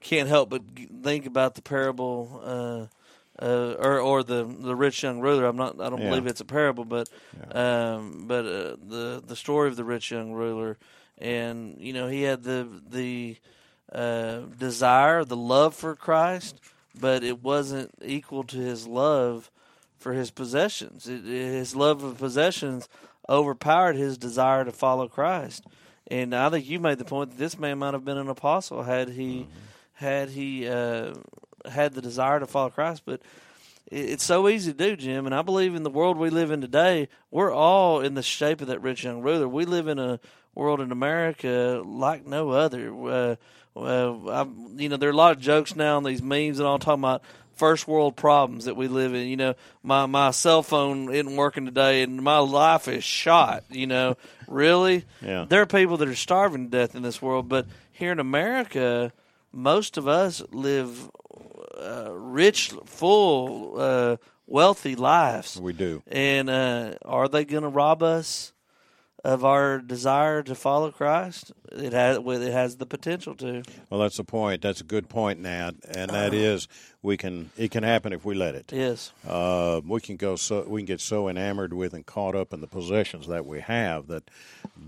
can't 0.00 0.28
help 0.28 0.50
but 0.50 0.62
think 1.02 1.26
about 1.26 1.54
the 1.54 1.62
parable. 1.62 2.88
Uh, 3.40 3.74
or 3.78 4.00
or 4.00 4.22
the 4.24 4.44
the 4.44 4.74
rich 4.74 5.02
young 5.02 5.20
ruler. 5.20 5.44
I'm 5.46 5.56
not. 5.56 5.80
I 5.80 5.88
don't 5.90 6.00
Yeah. 6.00 6.08
believe 6.08 6.26
it's 6.26 6.40
a 6.40 6.44
parable, 6.44 6.84
but 6.84 7.08
um, 7.52 8.24
but 8.26 8.44
uh, 8.44 8.76
the 8.82 9.22
the 9.24 9.36
story 9.36 9.68
of 9.68 9.76
the 9.76 9.84
rich 9.84 10.10
young 10.10 10.32
ruler, 10.32 10.76
and 11.18 11.76
you 11.78 11.92
know 11.92 12.08
he 12.08 12.22
had 12.22 12.42
the 12.42 12.66
the 12.88 13.36
uh, 13.92 14.40
desire, 14.58 15.24
the 15.24 15.36
love 15.36 15.74
for 15.76 15.94
Christ, 15.94 16.60
but 17.00 17.22
it 17.22 17.42
wasn't 17.42 17.94
equal 18.02 18.42
to 18.44 18.56
his 18.56 18.86
love 18.88 19.50
for 19.96 20.12
his 20.14 20.30
possessions. 20.32 21.06
It, 21.08 21.24
his 21.24 21.76
love 21.76 22.02
of 22.02 22.18
possessions 22.18 22.88
overpowered 23.28 23.94
his 23.96 24.18
desire 24.18 24.64
to 24.64 24.72
follow 24.72 25.06
Christ. 25.08 25.64
And 26.10 26.34
I 26.34 26.48
think 26.50 26.66
you 26.68 26.80
made 26.80 26.98
the 26.98 27.04
point 27.04 27.30
that 27.30 27.38
this 27.38 27.58
man 27.58 27.78
might 27.78 27.94
have 27.94 28.04
been 28.04 28.16
an 28.16 28.28
apostle 28.28 28.82
had 28.82 29.10
he 29.10 29.46
had 29.94 30.30
he 30.30 30.66
uh, 30.66 31.14
had 31.70 31.94
the 31.94 32.02
desire 32.02 32.40
to 32.40 32.46
follow 32.46 32.70
Christ. 32.70 33.02
But 33.04 33.20
it's 33.90 34.24
so 34.24 34.48
easy 34.48 34.72
to 34.72 34.78
do, 34.78 34.96
Jim. 34.96 35.26
And 35.26 35.34
I 35.34 35.42
believe 35.42 35.74
in 35.74 35.82
the 35.82 35.90
world 35.90 36.18
we 36.18 36.30
live 36.30 36.50
in 36.50 36.60
today, 36.60 37.08
we're 37.30 37.52
all 37.52 38.00
in 38.00 38.14
the 38.14 38.22
shape 38.22 38.60
of 38.60 38.68
that 38.68 38.82
rich 38.82 39.04
young 39.04 39.22
ruler. 39.22 39.48
We 39.48 39.64
live 39.64 39.88
in 39.88 39.98
a 39.98 40.20
world 40.54 40.80
in 40.80 40.92
America 40.92 41.82
like 41.84 42.26
no 42.26 42.50
other. 42.50 42.92
Uh, 42.92 43.36
uh, 43.76 44.46
you 44.76 44.88
know, 44.88 44.96
there 44.96 45.08
are 45.08 45.12
a 45.12 45.16
lot 45.16 45.36
of 45.36 45.40
jokes 45.40 45.76
now 45.76 45.96
on 45.96 46.04
these 46.04 46.22
memes 46.22 46.58
and 46.58 46.66
all 46.66 46.78
talking 46.78 47.00
about 47.00 47.22
first 47.54 47.88
world 47.88 48.16
problems 48.16 48.64
that 48.64 48.76
we 48.76 48.88
live 48.88 49.14
in. 49.14 49.28
You 49.28 49.36
know, 49.36 49.54
my 49.82 50.06
my 50.06 50.30
cell 50.30 50.62
phone 50.62 51.12
isn't 51.12 51.36
working 51.36 51.64
today, 51.64 52.02
and 52.02 52.22
my 52.22 52.38
life 52.38 52.88
is 52.88 53.04
shot. 53.04 53.64
You 53.70 53.86
know, 53.86 54.16
really? 54.48 55.04
Yeah. 55.20 55.46
There 55.48 55.62
are 55.62 55.66
people 55.66 55.96
that 55.98 56.08
are 56.08 56.14
starving 56.14 56.70
to 56.70 56.70
death 56.70 56.94
in 56.94 57.02
this 57.02 57.22
world, 57.22 57.48
but 57.48 57.66
here 57.92 58.12
in 58.12 58.20
America, 58.20 59.12
most 59.52 59.96
of 59.96 60.08
us 60.08 60.42
live 60.50 61.10
uh, 61.78 62.10
rich, 62.12 62.72
full, 62.84 63.74
uh, 63.80 64.16
wealthy 64.46 64.96
lives. 64.96 65.60
We 65.60 65.72
do. 65.72 66.02
And 66.06 66.48
uh, 66.50 66.94
are 67.04 67.28
they 67.28 67.44
going 67.44 67.62
to 67.62 67.68
rob 67.68 68.02
us 68.02 68.52
of 69.24 69.44
our 69.44 69.78
desire 69.80 70.42
to 70.44 70.54
follow 70.54 70.90
Christ? 70.92 71.52
It 71.72 71.92
has. 71.92 72.18
It 72.18 72.52
has 72.52 72.76
the 72.76 72.86
potential 72.86 73.34
to. 73.36 73.62
Well, 73.90 74.00
that's 74.00 74.16
the 74.16 74.24
point. 74.24 74.62
That's 74.62 74.80
a 74.80 74.84
good 74.84 75.08
point, 75.08 75.40
Nat, 75.40 75.72
and 75.90 76.10
that 76.12 76.32
is 76.34 76.66
we 77.02 77.16
can. 77.16 77.50
It 77.58 77.70
can 77.70 77.82
happen 77.82 78.12
if 78.12 78.24
we 78.24 78.34
let 78.34 78.54
it. 78.54 78.72
Yes. 78.72 79.12
Uh, 79.26 79.80
we 79.86 80.00
can 80.00 80.16
go 80.16 80.36
so 80.36 80.62
we 80.66 80.80
can 80.80 80.86
get 80.86 81.00
so 81.00 81.28
enamored 81.28 81.74
with 81.74 81.92
and 81.94 82.06
caught 82.06 82.34
up 82.36 82.52
in 82.54 82.60
the 82.60 82.66
possessions 82.68 83.26
that 83.26 83.44
we 83.44 83.60
have 83.60 84.06
that 84.06 84.30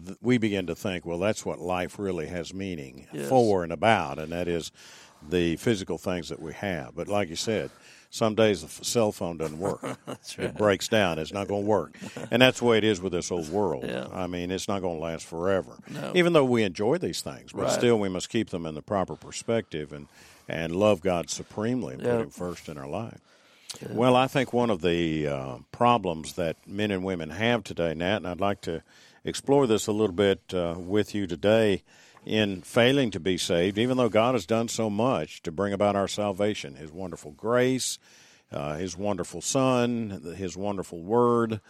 th- 0.07 0.17
we 0.23 0.39
begin 0.39 0.67
to 0.69 0.75
think, 0.75 1.05
well, 1.05 1.19
that's 1.19 1.45
what 1.45 1.59
life 1.59 1.99
really 1.99 2.29
has 2.29 2.55
meaning 2.55 3.09
Yes. 3.13 3.29
for 3.29 3.63
and 3.65 3.73
about, 3.73 4.19
and 4.19 4.33
that 4.33 4.49
is 4.49 4.71
the 5.29 5.57
physical 5.57 5.99
things 5.99 6.29
that 6.29 6.41
we 6.41 6.53
have. 6.55 6.95
But 6.97 7.09
like 7.09 7.29
you 7.29 7.37
said, 7.37 7.71
some 8.11 8.35
days 8.35 8.63
the 8.63 8.85
cell 8.85 9.13
phone 9.13 9.37
doesn't 9.39 9.59
work. 9.59 9.81
It 10.39 10.57
breaks 10.57 10.89
down. 10.89 11.19
It's 11.19 11.33
not 11.33 11.47
going 11.49 11.63
to 11.63 11.69
work, 11.69 11.97
and 12.31 12.43
that's 12.43 12.59
the 12.61 12.65
way 12.65 12.79
it 12.79 12.85
is 12.85 13.01
with 13.01 13.13
this 13.13 13.31
old 13.31 13.49
world. 13.51 13.85
Yeah. 13.87 14.07
I 14.13 14.27
mean, 14.27 14.51
it's 14.51 14.67
not 14.69 14.81
going 14.81 14.97
to 14.99 15.03
last 15.03 15.25
forever. 15.27 15.73
No. 15.89 16.13
Even 16.15 16.33
though 16.33 16.45
we 16.45 16.63
enjoy 16.65 16.99
these 16.99 17.21
things, 17.23 17.53
but 17.53 17.63
Right. 17.65 17.73
still 17.73 17.99
we 17.99 18.09
must 18.09 18.29
keep 18.29 18.51
them 18.51 18.67
in 18.67 18.75
the 18.75 18.83
proper 18.83 19.17
perspective 19.17 19.93
and 19.93 20.09
and 20.49 20.75
love 20.75 21.01
God 21.01 21.31
supremely 21.31 21.95
and 21.95 22.03
Yeah. 22.03 22.17
put 22.17 22.21
Him 22.23 22.31
first 22.31 22.69
in 22.69 22.77
our 22.79 22.89
life. 22.89 23.19
Well, 23.89 24.17
I 24.17 24.27
think 24.27 24.53
one 24.53 24.69
of 24.71 24.81
the 24.83 25.29
uh, 25.29 25.57
problems 25.71 26.33
that 26.33 26.57
men 26.67 26.91
and 26.91 27.05
women 27.05 27.31
have 27.31 27.63
today, 27.63 27.95
Nat, 27.95 28.17
and 28.17 28.27
I'd 28.27 28.41
like 28.41 28.61
to 28.63 28.83
explore 29.25 29.69
this 29.69 29.87
a 29.87 29.93
little 29.93 30.15
bit 30.17 30.41
uh, 30.53 30.75
with 30.77 31.15
you 31.15 31.29
today 31.29 31.83
in 32.25 32.63
failing 32.63 33.11
to 33.11 33.21
be 33.21 33.37
saved, 33.37 33.79
even 33.79 33.97
though 33.97 34.09
God 34.09 34.35
has 34.35 34.47
done 34.47 34.69
so 34.69 34.91
much 34.91 35.43
to 35.43 35.53
bring 35.53 35.73
about 35.73 35.97
our 35.97 36.09
salvation 36.09 36.75
His 36.75 36.93
wonderful 36.93 37.33
grace, 37.33 37.99
uh, 38.53 38.77
His 38.77 38.97
wonderful 38.97 39.41
Son, 39.41 40.35
His 40.37 40.57
wonderful 40.57 41.03
Word, 41.03 41.61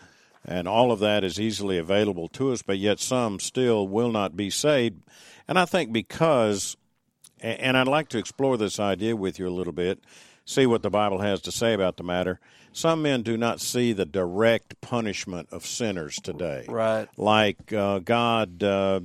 and 0.45 0.67
all 0.67 0.91
of 0.91 1.01
that 1.01 1.23
is 1.25 1.39
easily 1.39 1.79
available 1.79 2.29
to 2.29 2.53
us, 2.53 2.63
but 2.63 2.79
yet 2.79 2.99
some 2.99 3.39
still 3.39 3.87
will 3.87 4.11
not 4.11 4.37
be 4.37 4.51
saved. 4.51 5.03
And 5.47 5.59
I 5.59 5.65
think 5.65 5.93
because 5.93 6.77
and 7.43 7.77
I'd 7.77 7.89
like 7.89 8.09
to 8.11 8.19
explore 8.19 8.57
this 8.57 8.79
idea 8.79 9.17
with 9.17 9.39
you 9.39 9.49
a 9.49 9.51
little 9.51 9.73
bit, 9.73 10.01
see 10.45 10.67
what 10.67 10.83
the 10.83 10.91
Bible 10.91 11.21
has 11.21 11.41
to 11.43 11.53
say 11.53 11.73
about 11.73 11.97
the 11.97 12.03
matter. 12.03 12.41
Some 12.73 13.03
men 13.03 13.23
do 13.23 13.37
not 13.37 13.61
see 13.61 13.93
the 13.93 14.05
direct 14.05 14.81
punishment 14.81 15.49
of 15.51 15.67
sinners 15.67 16.17
today. 16.17 16.67
Right. 16.69 17.09
Like 17.17 17.73
uh, 17.73 18.01
God 18.01 18.63
uh, 18.63 19.01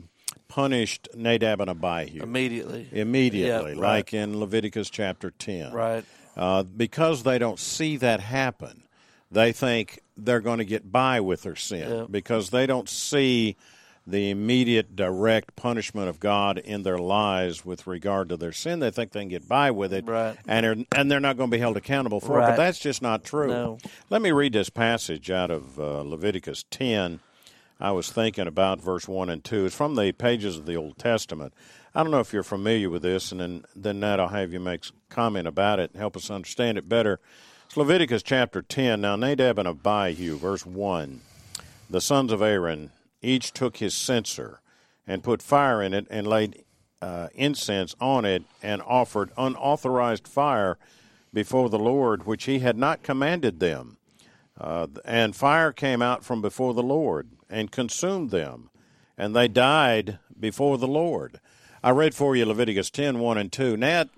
punished 0.48 1.08
Nadab 1.16 1.62
and 1.62 1.70
Abihu 1.70 2.22
Immediately. 2.24 2.88
immediately, 2.92 3.72
right. 3.74 3.78
like 3.98 4.14
in 4.14 4.40
Leviticus 4.40 4.90
chapter 4.90 5.32
10. 5.32 5.74
Right. 5.74 6.06
Uh, 6.36 6.64
because 6.64 7.24
they 7.24 7.38
don't 7.38 7.60
see 7.60 7.98
that 7.98 8.20
happen, 8.20 8.84
they 9.32 9.52
think 9.52 10.00
they're 10.18 10.42
going 10.42 10.60
to 10.60 10.66
get 10.66 10.92
by 10.92 11.20
with 11.20 11.44
their 11.44 11.56
sin 11.56 11.90
Yeah. 11.90 12.06
because 12.10 12.50
they 12.50 12.66
don't 12.66 12.88
see 12.90 13.56
the 14.08 14.30
immediate 14.30 14.96
direct 14.96 15.56
punishment 15.56 16.08
of 16.08 16.20
God 16.20 16.60
in 16.60 16.84
their 16.84 17.00
lives 17.00 17.66
with 17.66 17.88
regard 17.88 18.30
to 18.30 18.38
their 18.38 18.52
sin. 18.52 18.80
They 18.80 18.92
think 18.92 19.12
they 19.14 19.22
can 19.22 19.30
get 19.30 19.48
by 19.48 19.72
with 19.72 19.92
it, 19.94 20.06
Right. 20.06 20.38
and 20.48 20.64
they're, 20.64 20.86
and 20.96 21.10
they're 21.10 21.20
not 21.20 21.38
going 21.38 21.50
to 21.50 21.56
be 21.56 21.60
held 21.60 21.76
accountable 21.76 22.20
for 22.20 22.38
it. 22.40 22.44
But 22.44 22.56
that's 22.56 22.78
just 22.78 23.02
not 23.02 23.24
true. 23.24 23.48
No. 23.48 23.78
Let 24.12 24.22
me 24.22 24.32
read 24.32 24.54
this 24.54 24.70
passage 24.70 25.32
out 25.32 25.50
of 25.50 25.80
uh, 25.80 26.02
Leviticus 26.02 26.66
10. 26.70 27.20
I 27.80 27.92
was 27.92 28.10
thinking 28.10 28.48
about 28.48 28.82
verse 28.82 29.08
1 29.08 29.30
and 29.30 29.44
2. 29.44 29.66
It's 29.66 29.76
from 29.76 29.96
the 29.96 30.12
pages 30.14 30.58
of 30.58 30.66
the 30.66 30.76
Old 30.76 30.98
Testament. 30.98 31.54
I 31.94 32.04
don't 32.04 32.12
know 32.12 32.20
if 32.20 32.32
you're 32.32 32.44
familiar 32.44 32.90
with 32.90 33.02
this, 33.02 33.32
and 33.32 33.42
then, 33.42 33.66
then 33.76 34.00
Nat, 34.00 34.20
I'll 34.20 34.30
have 34.30 34.54
you 34.54 34.60
make 34.60 34.86
comment 35.10 35.48
about 35.48 35.80
it 35.80 35.92
and 35.92 36.00
help 36.00 36.16
us 36.16 36.30
understand 36.30 36.78
it 36.78 36.88
better. 36.88 37.20
It's 37.66 37.76
Leviticus 37.76 38.24
chapter 38.24 38.62
10. 38.62 39.02
Now, 39.02 39.16
Nadab 39.16 39.60
and 39.60 39.68
Abihu, 39.68 40.38
verse 40.38 40.66
1. 40.66 41.22
The 41.90 42.02
sons 42.02 42.32
of 42.32 42.42
Aaron 42.42 42.92
each 43.22 43.52
took 43.52 43.78
his 43.78 43.94
censer 43.94 44.62
and 45.06 45.24
put 45.24 45.42
fire 45.42 45.82
in 45.82 45.94
it 45.94 46.08
and 46.10 46.26
laid 46.26 46.64
uh, 47.02 47.28
incense 47.34 47.94
on 48.00 48.24
it 48.26 48.44
and 48.64 48.82
offered 48.82 49.32
unauthorized 49.38 50.28
fire 50.28 50.78
before 51.34 51.70
the 51.70 51.80
Lord, 51.80 52.26
which 52.26 52.46
he 52.46 52.60
had 52.60 52.78
not 52.78 53.04
commanded 53.04 53.60
them. 53.60 53.98
Uh, 54.60 54.88
and 55.04 55.36
fire 55.36 55.72
came 55.72 56.02
out 56.02 56.24
from 56.24 56.42
before 56.42 56.74
the 56.74 56.84
Lord 56.84 57.30
and 57.50 57.72
consumed 57.72 58.32
them, 58.32 58.70
and 59.18 59.36
they 59.36 59.48
died 59.48 60.20
before 60.40 60.78
the 60.78 60.88
Lord. 60.88 61.40
I 61.84 61.90
read 61.92 62.16
for 62.16 62.36
you 62.36 62.46
Leviticus 62.46 62.90
10 62.90 63.20
1 63.20 63.38
and 63.38 63.52
2. 63.52 63.78
Nat, 63.78 64.10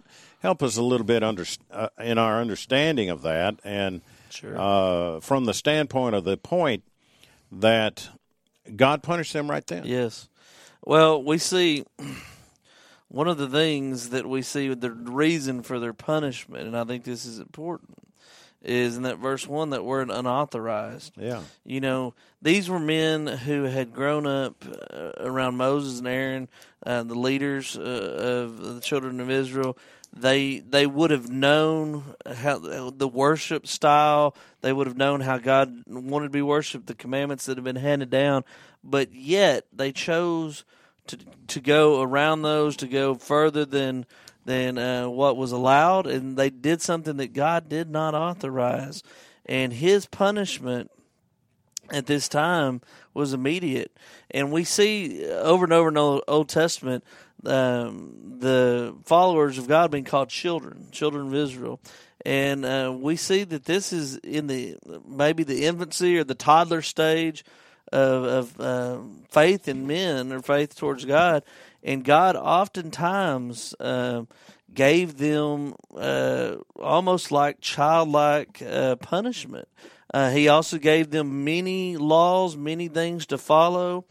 help 0.41 0.61
us 0.61 0.77
a 0.77 0.83
little 0.83 1.05
bit 1.05 1.23
under, 1.23 1.45
uh, 1.71 1.89
in 1.99 2.17
our 2.17 2.39
understanding 2.39 3.09
of 3.09 3.21
that, 3.23 3.55
and 3.63 4.01
Sure. 4.29 4.55
uh, 4.57 5.19
from 5.21 5.45
the 5.45 5.53
standpoint 5.53 6.13
of 6.15 6.23
the 6.23 6.37
point 6.37 6.83
that 7.51 8.09
God 8.75 9.01
punished 9.01 9.33
them 9.33 9.49
right 9.49 9.65
then. 9.65 9.85
Yes. 9.85 10.27
Well, 10.85 11.23
we 11.23 11.37
see 11.39 11.85
one 13.07 13.27
of 13.27 13.37
the 13.37 13.47
things 13.47 14.09
that 14.09 14.27
we 14.27 14.41
see 14.41 14.69
with 14.69 14.81
the 14.81 14.91
reason 14.91 15.63
for 15.63 15.79
their 15.79 15.93
punishment, 15.93 16.67
and 16.67 16.77
I 16.77 16.83
think 16.83 17.03
this 17.05 17.25
is 17.25 17.39
important, 17.39 17.97
is 18.61 18.97
in 18.97 19.03
that 19.03 19.17
verse 19.17 19.47
one 19.47 19.69
that 19.69 19.85
word 19.85 20.09
unauthorized. 20.09 21.13
Yeah. 21.17 21.41
You 21.63 21.79
know, 21.79 22.13
these 22.41 22.69
were 22.69 22.79
men 22.79 23.27
who 23.27 23.63
had 23.63 23.93
grown 23.93 24.25
up 24.25 24.63
uh, 24.65 25.11
around 25.19 25.57
Moses 25.57 25.99
and 25.99 26.07
Aaron, 26.07 26.47
uh, 26.85 27.03
the 27.03 27.15
leaders 27.15 27.77
uh, 27.77 27.81
of 27.81 28.75
the 28.75 28.81
children 28.81 29.19
of 29.19 29.29
Israel. 29.29 29.77
They 30.13 30.59
they 30.59 30.87
would 30.87 31.11
have 31.11 31.29
known 31.29 32.15
how 32.25 32.59
the 32.59 33.07
worship 33.07 33.67
style. 33.67 34.35
They 34.61 34.73
would 34.73 34.87
have 34.87 34.97
known 34.97 35.21
how 35.21 35.37
God 35.37 35.83
wanted 35.87 36.27
to 36.27 36.31
be 36.31 36.41
worshipped, 36.41 36.87
the 36.87 36.95
commandments 36.95 37.45
that 37.45 37.57
have 37.57 37.65
been 37.65 37.75
handed 37.75 38.09
down. 38.09 38.43
But 38.83 39.13
yet 39.13 39.67
they 39.71 39.91
chose 39.91 40.63
to 41.07 41.17
to 41.47 41.59
go 41.59 42.01
around 42.01 42.41
those, 42.41 42.77
to 42.77 42.87
go 42.87 43.15
further 43.15 43.65
than 43.65 44.05
than 44.47 44.77
uh, 44.77 45.09
what 45.09 45.35
was 45.35 45.51
allowed, 45.51 46.07
and 46.07 46.37
they 46.37 46.49
did 46.49 46.81
something 46.81 47.17
that 47.17 47.33
God 47.33 47.67
did 47.67 47.89
not 47.89 48.15
authorize. 48.15 49.03
And 49.45 49.73
His 49.73 50.05
punishment 50.05 50.89
at 51.91 52.05
this 52.05 52.29
time 52.29 52.79
was 53.13 53.33
immediate. 53.33 53.91
And 54.31 54.49
we 54.49 54.63
see 54.63 55.25
over 55.25 55.65
and 55.65 55.73
over 55.73 55.89
in 55.89 55.95
the 55.95 56.23
Old- 56.29 56.47
Testament 56.47 57.03
um, 57.45 58.37
the 58.39 58.95
followers 59.03 59.57
of 59.57 59.67
God 59.67 59.91
being 59.91 60.05
called 60.05 60.29
children, 60.29 60.87
children 60.91 61.27
of 61.27 61.35
Israel. 61.35 61.81
And 62.25 62.65
uh, 62.65 62.95
we 62.97 63.17
see 63.17 63.43
that 63.43 63.65
this 63.65 63.91
is 63.91 64.15
in 64.17 64.47
the 64.47 64.77
maybe 65.05 65.43
the 65.43 65.65
infancy 65.65 66.17
or 66.17 66.23
the 66.23 66.35
toddler 66.35 66.81
stage 66.81 67.43
of, 67.91 68.23
of 68.23 68.61
uh, 68.61 68.97
faith 69.29 69.67
in 69.67 69.87
men 69.87 70.31
or 70.31 70.41
faith 70.41 70.75
towards 70.75 71.03
God, 71.05 71.43
and 71.87 72.03
God 72.03 72.35
oftentimes 72.35 73.73
uh, 73.79 74.23
gave 74.73 75.17
them 75.17 75.73
uh, 75.95 76.57
almost 76.75 77.31
like 77.31 77.61
childlike 77.61 78.61
uh, 78.61 78.97
punishment. 78.97 79.69
Uh, 80.13 80.31
he 80.31 80.49
also 80.49 80.77
gave 80.77 81.11
them 81.11 81.45
many 81.45 81.95
laws, 81.95 82.57
many 82.57 82.89
things 82.89 83.25
to 83.27 83.37
follow, 83.37 84.05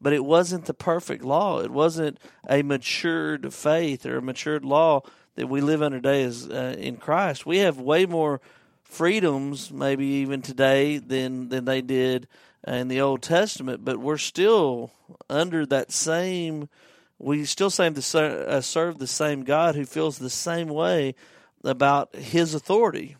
but 0.00 0.12
it 0.12 0.24
wasn't 0.24 0.64
the 0.64 0.74
perfect 0.74 1.22
law. 1.22 1.60
It 1.60 1.70
wasn't 1.70 2.18
a 2.48 2.62
matured 2.62 3.52
faith 3.52 4.06
or 4.06 4.16
a 4.16 4.22
matured 4.22 4.64
law 4.64 5.02
that 5.34 5.48
we 5.48 5.60
live 5.60 5.82
under 5.82 5.98
today 5.98 6.24
as 6.24 6.48
uh, 6.48 6.76
in 6.78 6.96
Christ. 6.96 7.44
We 7.44 7.58
have 7.58 7.78
way 7.78 8.06
more 8.06 8.40
freedoms, 8.82 9.70
maybe 9.70 10.06
even 10.06 10.40
today, 10.40 10.96
than 10.98 11.50
than 11.50 11.66
they 11.66 11.82
did 11.82 12.26
in 12.66 12.88
the 12.88 13.00
Old 13.00 13.22
Testament, 13.22 13.84
but 13.84 13.98
we're 13.98 14.16
still 14.16 14.90
under 15.28 15.66
that 15.66 15.92
same. 15.92 16.68
We 17.18 17.44
still 17.44 17.70
same 17.70 17.94
uh, 18.14 18.60
serve 18.60 18.98
the 18.98 19.06
same 19.06 19.42
God 19.42 19.74
who 19.74 19.84
feels 19.84 20.18
the 20.18 20.30
same 20.30 20.68
way 20.68 21.14
about 21.64 22.14
His 22.14 22.54
authority 22.54 23.16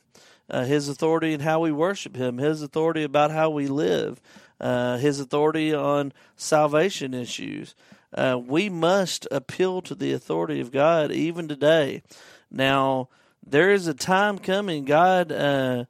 uh, 0.51 0.65
his 0.65 0.89
authority 0.89 1.35
and 1.35 1.43
how 1.43 1.61
we 1.61 1.73
worship 1.73 2.17
him, 2.17 2.39
his 2.39 2.63
authority 2.63 3.03
about 3.03 3.31
how 3.31 3.51
we 3.51 3.67
live, 3.67 4.21
uh, 4.61 4.97
his 4.99 5.21
authority 5.21 5.75
on 5.75 6.13
salvation 6.37 7.15
issues. 7.15 7.75
Uh, 8.15 8.41
we 8.43 8.69
must 8.69 9.29
appeal 9.31 9.83
to 9.83 9.95
the 9.95 10.13
authority 10.13 10.61
of 10.61 10.73
God 10.73 11.13
even 11.13 11.49
today. 11.49 12.03
Now, 12.51 13.09
there 13.47 13.71
is 13.71 13.87
a 13.87 13.95
time 13.95 14.39
coming, 14.39 14.85
God 14.85 15.31
uh, 15.31 15.85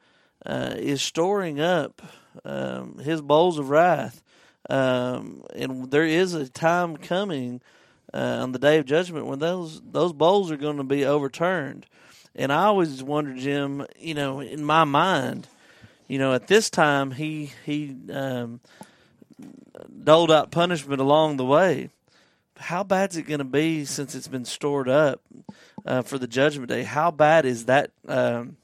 uh, 0.45 0.75
is 0.77 1.01
storing 1.01 1.61
up 1.61 2.03
um, 2.45 2.99
his 2.99 3.21
bowls 3.21 3.59
of 3.59 3.71
wrath. 3.71 4.23
Um, 4.69 5.45
and 5.55 5.91
there 5.91 6.05
is 6.05 6.35
a 6.35 6.49
time 6.49 6.97
coming 6.97 7.63
uh, 8.13 8.39
on 8.43 8.53
the 8.53 8.59
day 8.59 8.79
of 8.79 8.87
judgment 8.87 9.27
when 9.27 9.39
those 9.39 9.81
those 9.83 10.13
bowls 10.13 10.51
are 10.51 10.57
going 10.57 10.79
to 10.79 10.85
be 10.85 11.05
overturned. 11.05 11.87
And 12.35 12.53
I 12.53 12.65
always 12.65 13.03
wonder, 13.03 13.35
Jim, 13.35 13.87
you 13.99 14.15
know, 14.15 14.41
in 14.41 14.65
my 14.65 14.85
mind, 14.85 15.49
you 16.07 16.19
know, 16.19 16.35
at 16.35 16.47
this 16.47 16.71
time 16.71 17.11
he 17.11 17.53
he 17.65 17.97
um, 18.13 18.61
doled 20.05 20.31
out 20.31 20.51
punishment 20.51 21.01
along 21.01 21.37
the 21.37 21.45
way. 21.45 21.91
How 22.57 22.83
bad's 22.83 23.17
it 23.17 23.23
going 23.23 23.39
to 23.39 23.45
be 23.45 23.85
since 23.85 24.15
it's 24.15 24.29
been 24.29 24.45
stored 24.45 24.89
up 24.89 25.21
uh, 25.87 26.03
for 26.03 26.19
the 26.19 26.27
judgment 26.27 26.69
day? 26.69 26.83
How 26.83 27.11
bad 27.11 27.45
is 27.45 27.67
that 27.67 27.93
um, 28.09 28.57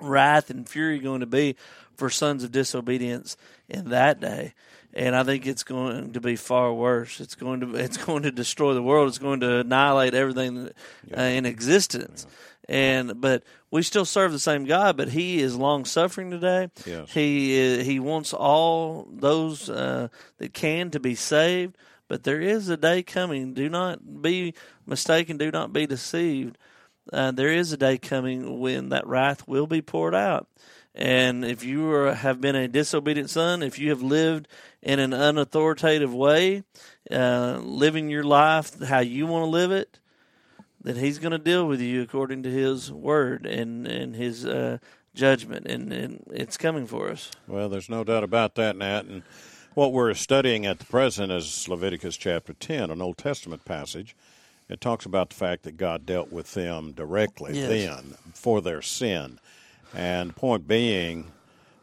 wrath 0.00 0.50
and 0.50 0.68
fury 0.68 0.98
going 0.98 1.20
to 1.20 1.26
be 1.26 1.56
for 1.96 2.10
sons 2.10 2.44
of 2.44 2.52
disobedience 2.52 3.36
in 3.68 3.90
that 3.90 4.20
day? 4.20 4.52
And 4.94 5.14
I 5.14 5.24
think 5.24 5.46
it's 5.46 5.64
going 5.64 6.12
to 6.14 6.20
be 6.20 6.36
far 6.36 6.72
worse. 6.72 7.20
It's 7.20 7.34
going 7.34 7.60
to 7.60 7.74
it's 7.74 7.98
going 7.98 8.22
to 8.22 8.32
destroy 8.32 8.72
the 8.72 8.82
world. 8.82 9.08
It's 9.08 9.18
going 9.18 9.40
to 9.40 9.58
annihilate 9.58 10.14
everything 10.14 10.70
uh, 11.16 11.20
in 11.20 11.44
existence. 11.44 12.26
Yeah 12.28 12.34
and 12.68 13.20
but 13.20 13.42
we 13.70 13.82
still 13.82 14.04
serve 14.04 14.32
the 14.32 14.38
same 14.38 14.64
God. 14.64 14.96
But 14.96 15.08
He 15.08 15.40
is 15.40 15.56
long 15.56 15.84
suffering 15.84 16.30
today. 16.30 16.70
Yes. 16.86 17.12
He 17.12 17.82
He 17.82 18.00
wants 18.00 18.32
all 18.32 19.08
those 19.10 19.68
uh, 19.68 20.08
that 20.38 20.54
can 20.54 20.90
to 20.90 21.00
be 21.00 21.14
saved. 21.14 21.76
But 22.08 22.24
there 22.24 22.40
is 22.40 22.68
a 22.68 22.76
day 22.76 23.02
coming. 23.02 23.54
Do 23.54 23.68
not 23.68 24.22
be 24.22 24.54
mistaken. 24.86 25.38
Do 25.38 25.50
not 25.50 25.72
be 25.72 25.86
deceived. 25.86 26.58
Uh, 27.12 27.30
there 27.30 27.52
is 27.52 27.72
a 27.72 27.76
day 27.76 27.98
coming 27.98 28.60
when 28.60 28.90
that 28.90 29.06
wrath 29.06 29.48
will 29.48 29.66
be 29.66 29.82
poured 29.82 30.14
out. 30.14 30.48
And 30.94 31.44
if 31.44 31.64
you 31.64 31.90
are, 31.90 32.14
have 32.14 32.40
been 32.40 32.54
a 32.54 32.68
disobedient 32.68 33.28
son, 33.28 33.62
if 33.62 33.78
you 33.78 33.90
have 33.90 34.02
lived 34.02 34.46
in 34.84 35.00
an 35.00 35.10
unauthoritative 35.12 36.12
way, 36.12 36.62
uh, 37.10 37.58
living 37.62 38.10
your 38.10 38.22
life 38.22 38.80
how 38.82 39.00
you 39.00 39.26
want 39.26 39.42
to 39.42 39.48
live 39.48 39.72
it, 39.72 39.98
that 40.82 40.96
he's 40.96 41.18
going 41.18 41.32
to 41.32 41.38
deal 41.38 41.66
with 41.66 41.80
you 41.80 42.02
according 42.02 42.42
to 42.44 42.50
his 42.50 42.92
word 42.92 43.46
and 43.46 43.88
and 43.88 44.14
his 44.14 44.44
uh, 44.44 44.78
judgment, 45.14 45.66
and, 45.66 45.92
and 45.92 46.24
it's 46.30 46.56
coming 46.56 46.86
for 46.86 47.10
us. 47.10 47.30
Well, 47.46 47.68
there's 47.68 47.88
no 47.88 48.04
doubt 48.04 48.24
about 48.24 48.56
that, 48.56 48.76
Nat. 48.76 49.06
And 49.06 49.22
what 49.74 49.92
we're 49.92 50.14
studying 50.14 50.66
at 50.66 50.78
the 50.78 50.84
present 50.84 51.32
is 51.32 51.68
Leviticus 51.68 52.16
chapter 52.16 52.52
10, 52.52 52.90
an 52.90 53.00
Old 53.00 53.18
Testament 53.18 53.64
passage. 53.64 54.14
It 54.68 54.80
talks 54.80 55.06
about 55.06 55.30
the 55.30 55.36
fact 55.36 55.62
that 55.64 55.76
God 55.76 56.06
dealt 56.06 56.32
with 56.32 56.54
them 56.54 56.92
directly 56.92 57.58
yes. 57.58 57.68
then 57.68 58.14
for 58.32 58.60
their 58.60 58.82
sin. 58.82 59.38
And 59.94 60.34
point 60.34 60.66
being, 60.66 61.32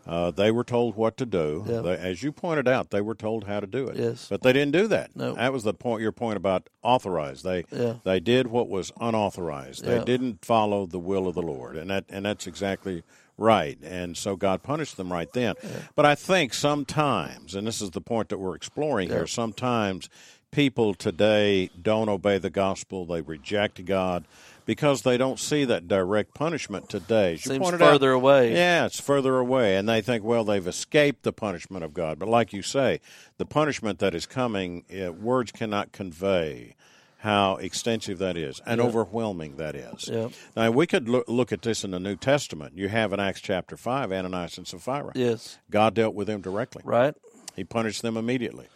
uh, 0.07 0.31
they 0.31 0.51
were 0.51 0.63
told 0.63 0.95
what 0.95 1.17
to 1.17 1.25
do. 1.25 1.63
Yep. 1.67 1.83
They, 1.83 1.97
as 1.97 2.23
you 2.23 2.31
pointed 2.31 2.67
out, 2.67 2.89
they 2.89 3.01
were 3.01 3.15
told 3.15 3.45
how 3.45 3.59
to 3.59 3.67
do 3.67 3.87
it. 3.87 3.97
Yes. 3.97 4.27
But 4.29 4.41
they 4.41 4.51
didn't 4.53 4.71
do 4.73 4.87
that. 4.87 5.15
No. 5.15 5.33
That 5.35 5.53
was 5.53 5.63
the 5.63 5.73
point. 5.73 6.01
Your 6.01 6.11
point 6.11 6.37
about 6.37 6.69
authorized. 6.81 7.43
They 7.43 7.65
yeah. 7.71 7.95
they 8.03 8.19
did 8.19 8.47
what 8.47 8.67
was 8.69 8.91
unauthorized. 8.99 9.83
They 9.85 9.97
Yeah. 9.97 10.03
didn't 10.03 10.43
follow 10.43 10.85
the 10.85 10.99
will 10.99 11.27
of 11.27 11.35
the 11.35 11.41
Lord, 11.41 11.75
and 11.75 11.89
that 11.89 12.05
and 12.09 12.25
that's 12.25 12.47
exactly 12.47 13.03
right. 13.37 13.77
And 13.83 14.15
so 14.17 14.35
God 14.35 14.61
punished 14.63 14.97
them 14.97 15.11
right 15.11 15.31
then. 15.33 15.55
But 15.95 16.05
I 16.05 16.15
think 16.15 16.53
sometimes, 16.53 17.55
and 17.55 17.65
this 17.65 17.81
is 17.81 17.91
the 17.91 18.01
point 18.01 18.29
that 18.29 18.37
we're 18.37 18.55
exploring 18.55 19.09
Yeah. 19.09 19.15
here. 19.17 19.27
Sometimes 19.27 20.09
people 20.51 20.93
today 20.93 21.69
don't 21.81 22.09
obey 22.09 22.37
the 22.37 22.49
gospel. 22.49 23.05
They 23.05 23.21
reject 23.21 23.83
God 23.85 24.25
because 24.65 25.01
they 25.01 25.17
don't 25.17 25.39
see 25.39 25.65
that 25.65 25.87
direct 25.87 26.33
punishment 26.33 26.89
today. 26.89 27.33
As 27.33 27.43
Seems 27.43 27.59
pointed 27.59 27.81
out- 27.81 27.91
further 27.91 28.11
away. 28.11 28.53
yeah, 28.53 28.85
it's 28.85 28.99
further 28.99 29.37
away, 29.37 29.75
and 29.77 29.87
they 29.89 30.01
think, 30.01 30.23
well, 30.23 30.43
they've 30.43 30.65
escaped 30.67 31.23
the 31.23 31.33
punishment 31.33 31.83
of 31.83 31.93
God. 31.93 32.19
But 32.19 32.29
like 32.29 32.53
you 32.53 32.61
say, 32.61 32.99
the 33.37 33.45
punishment 33.45 33.99
that 33.99 34.13
is 34.15 34.25
coming, 34.25 34.83
uh, 34.91 35.11
words 35.11 35.51
cannot 35.51 35.91
convey 35.91 36.75
how 37.19 37.57
extensive 37.57 38.17
that 38.17 38.35
is 38.35 38.59
and 38.65 38.79
Yeah. 38.81 38.87
overwhelming 38.87 39.57
that 39.57 39.75
is. 39.75 40.09
Yeah. 40.11 40.29
Now, 40.55 40.71
we 40.71 40.87
could 40.87 41.07
look, 41.07 41.25
look 41.27 41.51
at 41.51 41.61
this 41.61 41.83
in 41.83 41.91
the 41.91 41.99
New 41.99 42.15
Testament. 42.15 42.73
You 42.75 42.89
have 42.89 43.13
in 43.13 43.19
Acts 43.19 43.41
chapter 43.41 43.77
5 43.77 44.11
Ananias 44.11 44.57
and 44.57 44.67
Sapphira. 44.67 45.11
Yes. 45.13 45.59
God 45.69 45.93
dealt 45.93 46.15
with 46.15 46.25
them 46.27 46.41
directly, 46.41 46.81
Right. 46.83 47.13
He 47.55 47.63
punished 47.63 48.01
them 48.01 48.17
immediately. 48.17 48.67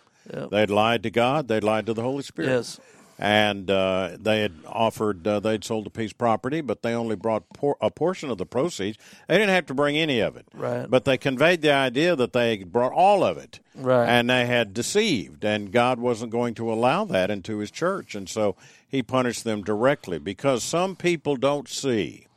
They'd 0.51 0.69
lied 0.69 1.01
to 1.03 1.09
God, 1.11 1.47
they'd 1.47 1.63
lied 1.63 1.85
to 1.85 1.93
the 1.93 2.01
Holy 2.01 2.21
Spirit 2.23 2.49
Yes. 2.49 2.79
And 3.17 3.71
uh, 3.71 4.17
they 4.19 4.41
had 4.41 4.53
offered 4.67 5.25
uh, 5.27 5.39
they'd 5.39 5.63
sold 5.63 5.87
a 5.87 5.89
piece 5.89 6.11
of 6.11 6.17
property, 6.17 6.61
but 6.61 6.81
they 6.81 6.93
only 6.93 7.15
brought 7.15 7.47
por- 7.49 7.77
a 7.81 7.89
portion 7.89 8.29
of 8.29 8.37
the 8.37 8.45
proceeds. 8.45 8.97
They 9.27 9.37
didn't 9.37 9.53
have 9.53 9.65
to 9.67 9.73
bring 9.73 9.95
any 9.97 10.19
of 10.19 10.35
it, 10.35 10.45
Right. 10.53 10.89
But 10.89 11.05
they 11.05 11.17
conveyed 11.17 11.61
the 11.61 11.71
idea 11.71 12.15
that 12.15 12.33
they 12.33 12.57
brought 12.63 12.91
all 12.91 13.23
of 13.23 13.37
it, 13.37 13.59
Right. 13.75 14.07
And 14.07 14.29
they 14.29 14.45
had 14.45 14.73
deceived, 14.73 15.45
and 15.45 15.71
God 15.71 15.99
wasn't 15.99 16.31
going 16.31 16.55
to 16.55 16.71
allow 16.71 17.05
that 17.05 17.31
into 17.31 17.59
His 17.59 17.71
church, 17.71 18.15
and 18.15 18.27
so 18.27 18.55
He 18.87 19.01
punished 19.01 19.43
them 19.43 19.63
directly 19.63 20.19
because 20.19 20.63
some 20.63 20.95
people 20.95 21.37
don't 21.37 21.69
see 21.69 22.27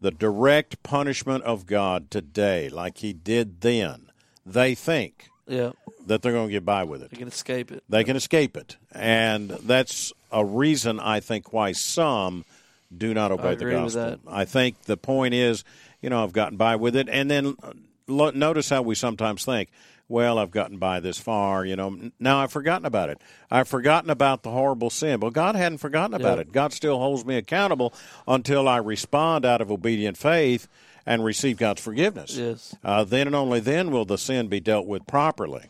the 0.00 0.10
direct 0.10 0.82
punishment 0.82 1.42
of 1.44 1.66
God 1.66 2.10
today, 2.10 2.68
like 2.68 2.98
He 2.98 3.12
did 3.12 3.60
then. 3.60 4.10
They 4.44 4.74
think 4.74 5.28
Yeah. 5.48 5.72
that 6.06 6.22
they're 6.22 6.32
going 6.32 6.48
to 6.48 6.52
get 6.52 6.64
by 6.64 6.84
with 6.84 7.02
it 7.02 7.10
They 7.10 7.16
can 7.18 7.28
escape 7.28 7.70
it. 7.70 7.82
they 7.88 8.02
can 8.04 8.16
escape 8.16 8.56
it. 8.56 8.76
And 8.92 9.50
that's 9.50 10.12
a 10.32 10.44
reason 10.44 10.98
I 11.00 11.20
think 11.20 11.52
why 11.52 11.72
some 11.72 12.44
do 12.96 13.14
not 13.14 13.30
obey 13.32 13.54
the 13.54 13.70
gospel. 13.70 14.02
that. 14.02 14.20
I 14.28 14.44
think 14.44 14.82
the 14.82 14.96
point 14.96 15.34
is, 15.34 15.64
you 16.02 16.10
know, 16.10 16.22
I've 16.22 16.32
gotten 16.32 16.56
by 16.56 16.76
with 16.76 16.96
it. 16.96 17.08
And 17.08 17.30
then 17.30 17.56
lo- 18.06 18.30
notice 18.30 18.68
how 18.70 18.82
we 18.82 18.94
sometimes 18.94 19.44
think, 19.44 19.70
well, 20.08 20.38
I've 20.38 20.52
gotten 20.52 20.78
by 20.78 21.00
this 21.00 21.18
far, 21.18 21.64
you 21.64 21.74
know, 21.74 22.10
now 22.20 22.38
I've 22.38 22.52
forgotten 22.52 22.86
about 22.86 23.10
it. 23.10 23.20
I've 23.50 23.66
forgotten 23.66 24.08
about 24.08 24.44
the 24.44 24.50
horrible 24.52 24.88
sin. 24.90 25.18
Well, 25.18 25.32
God 25.32 25.56
hadn't 25.56 25.78
forgotten 25.78 26.14
about 26.14 26.36
Yeah. 26.38 26.42
it. 26.42 26.52
God 26.52 26.72
still 26.72 26.98
holds 26.98 27.24
me 27.24 27.36
accountable 27.36 27.92
until 28.28 28.68
I 28.68 28.76
respond 28.76 29.44
out 29.44 29.60
of 29.60 29.70
obedient 29.72 30.16
faith 30.16 30.68
and 31.06 31.24
receive 31.24 31.56
God's 31.56 31.80
forgiveness. 31.80 32.36
Yes. 32.36 32.74
Uh, 32.84 33.04
then 33.04 33.28
and 33.28 33.36
only 33.36 33.60
then 33.60 33.90
will 33.90 34.04
the 34.04 34.18
sin 34.18 34.48
be 34.48 34.60
dealt 34.60 34.86
with 34.86 35.06
properly. 35.06 35.66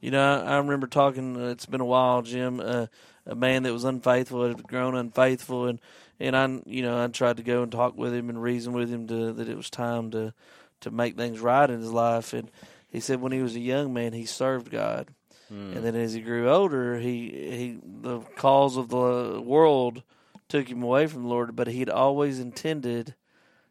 You 0.00 0.10
know, 0.10 0.42
I, 0.42 0.54
I 0.54 0.56
remember 0.56 0.86
talking. 0.86 1.36
Uh, 1.36 1.48
it's 1.50 1.66
been 1.66 1.82
a 1.82 1.86
while, 1.86 2.22
Jim. 2.22 2.58
Uh, 2.58 2.86
a 3.26 3.34
man 3.34 3.64
that 3.64 3.72
was 3.72 3.84
unfaithful 3.84 4.48
had 4.48 4.62
grown 4.66 4.96
unfaithful, 4.96 5.66
and 5.66 5.78
and 6.18 6.36
I, 6.36 6.60
you 6.66 6.82
know, 6.82 7.02
I 7.02 7.06
tried 7.08 7.36
to 7.36 7.42
go 7.42 7.62
and 7.62 7.70
talk 7.70 7.96
with 7.96 8.14
him 8.14 8.30
and 8.30 8.42
reason 8.42 8.72
with 8.72 8.88
him 8.88 9.06
to 9.08 9.32
that 9.34 9.48
it 9.48 9.56
was 9.56 9.70
time 9.70 10.10
to 10.12 10.32
to 10.80 10.90
make 10.90 11.16
things 11.16 11.40
right 11.40 11.68
in 11.68 11.80
his 11.80 11.92
life. 11.92 12.32
And 12.32 12.50
he 12.88 13.00
said 13.00 13.20
when 13.20 13.32
he 13.32 13.42
was 13.42 13.54
a 13.54 13.60
young 13.60 13.92
man, 13.92 14.14
he 14.14 14.24
served 14.24 14.70
God, 14.70 15.08
and 15.50 15.84
then 15.84 15.94
as 15.96 16.14
he 16.14 16.22
grew 16.22 16.48
older, 16.48 16.98
he 16.98 17.28
he 17.28 17.78
the 17.84 18.20
calls 18.36 18.78
of 18.78 18.88
the 18.88 19.42
world 19.44 20.02
took 20.48 20.68
him 20.68 20.82
away 20.82 21.06
from 21.06 21.22
the 21.22 21.28
Lord, 21.28 21.54
but 21.54 21.68
he'd 21.68 21.90
always 21.90 22.40
intended 22.40 23.14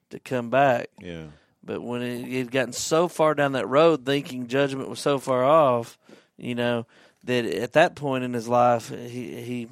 to 0.09 0.19
come 0.19 0.49
back. 0.49 0.89
Yeah. 0.99 1.25
But 1.63 1.81
when 1.81 2.01
it, 2.01 2.25
he'd 2.25 2.51
gotten 2.51 2.73
so 2.73 3.07
far 3.07 3.33
down 3.35 3.51
that 3.53 3.67
road, 3.67 4.05
thinking 4.05 4.47
judgment 4.47 4.89
was 4.89 4.99
so 4.99 5.19
far 5.19 5.43
off, 5.43 5.97
you 6.37 6.55
know, 6.55 6.85
that 7.25 7.45
at 7.45 7.73
that 7.73 7.95
point 7.95 8.23
in 8.23 8.33
his 8.33 8.47
life, 8.47 8.89
he 8.89 9.41
he 9.41 9.67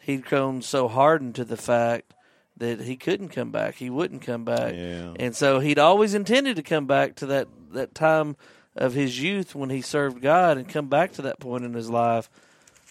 he'd 0.00 0.24
grown 0.24 0.62
so 0.62 0.88
hardened 0.88 1.34
to 1.34 1.44
the 1.44 1.56
fact 1.56 2.14
that 2.56 2.80
he 2.82 2.96
couldn't 2.96 3.30
come 3.30 3.50
back. 3.50 3.74
He 3.76 3.90
wouldn't 3.90 4.22
come 4.22 4.44
back, 4.44 4.74
Yeah. 4.74 5.14
and 5.18 5.34
so 5.34 5.58
he'd 5.58 5.78
always 5.78 6.14
intended 6.14 6.56
to 6.56 6.62
come 6.62 6.86
back 6.86 7.16
to 7.16 7.26
that 7.26 7.48
that 7.72 7.94
time 7.94 8.36
of 8.76 8.94
his 8.94 9.20
youth 9.20 9.54
when 9.54 9.70
he 9.70 9.82
served 9.82 10.22
God 10.22 10.56
and 10.56 10.68
come 10.68 10.86
back 10.88 11.12
to 11.14 11.22
that 11.22 11.40
point 11.40 11.64
in 11.64 11.74
his 11.74 11.90
life. 11.90 12.30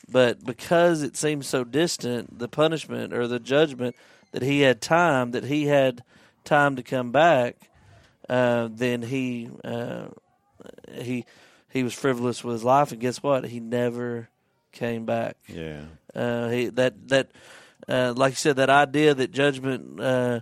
But 0.10 0.44
because 0.44 1.02
it 1.02 1.16
seemed 1.16 1.46
so 1.46 1.64
distant, 1.64 2.38
the 2.40 2.48
punishment 2.50 3.14
or 3.14 3.26
the 3.28 3.40
judgment 3.40 3.96
that 4.32 4.42
he 4.44 4.62
had 4.62 4.82
time, 4.82 5.32
that 5.32 5.46
he 5.46 5.68
had 5.68 6.04
time 6.44 6.76
to 6.76 6.84
come 6.84 7.12
back, 7.12 7.56
uh, 8.30 8.70
then 8.72 9.02
he 9.02 9.50
uh, 9.64 10.08
he 10.92 11.26
he 11.70 11.84
was 11.84 11.94
frivolous 11.94 12.44
with 12.44 12.54
his 12.54 12.64
life, 12.64 12.92
and 12.92 13.02
guess 13.02 13.22
what? 13.24 13.46
He 13.46 13.60
never 13.60 14.30
came 14.72 15.06
back. 15.06 15.38
Yeah. 15.48 15.84
Uh, 16.14 16.50
he 16.50 16.66
that 16.68 17.08
that 17.10 17.32
uh, 17.88 18.14
like 18.16 18.32
you 18.32 18.38
said, 18.38 18.58
that 18.58 18.70
idea 18.70 19.14
that 19.14 19.32
judgment 19.32 20.00
uh, 20.00 20.42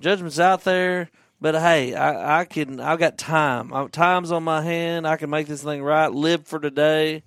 judgment's 0.00 0.40
out 0.40 0.64
there. 0.64 1.10
But 1.38 1.54
hey, 1.54 1.94
I, 1.94 2.40
I 2.40 2.44
can. 2.46 2.80
I've 2.80 2.98
got 2.98 3.18
time. 3.18 3.72
I, 3.74 3.86
time's 3.88 4.32
on 4.32 4.42
my 4.42 4.62
hand. 4.62 5.06
I 5.06 5.16
can 5.16 5.28
make 5.28 5.46
this 5.46 5.62
thing 5.62 5.82
right. 5.82 6.10
Live 6.10 6.46
for 6.46 6.58
today. 6.58 7.22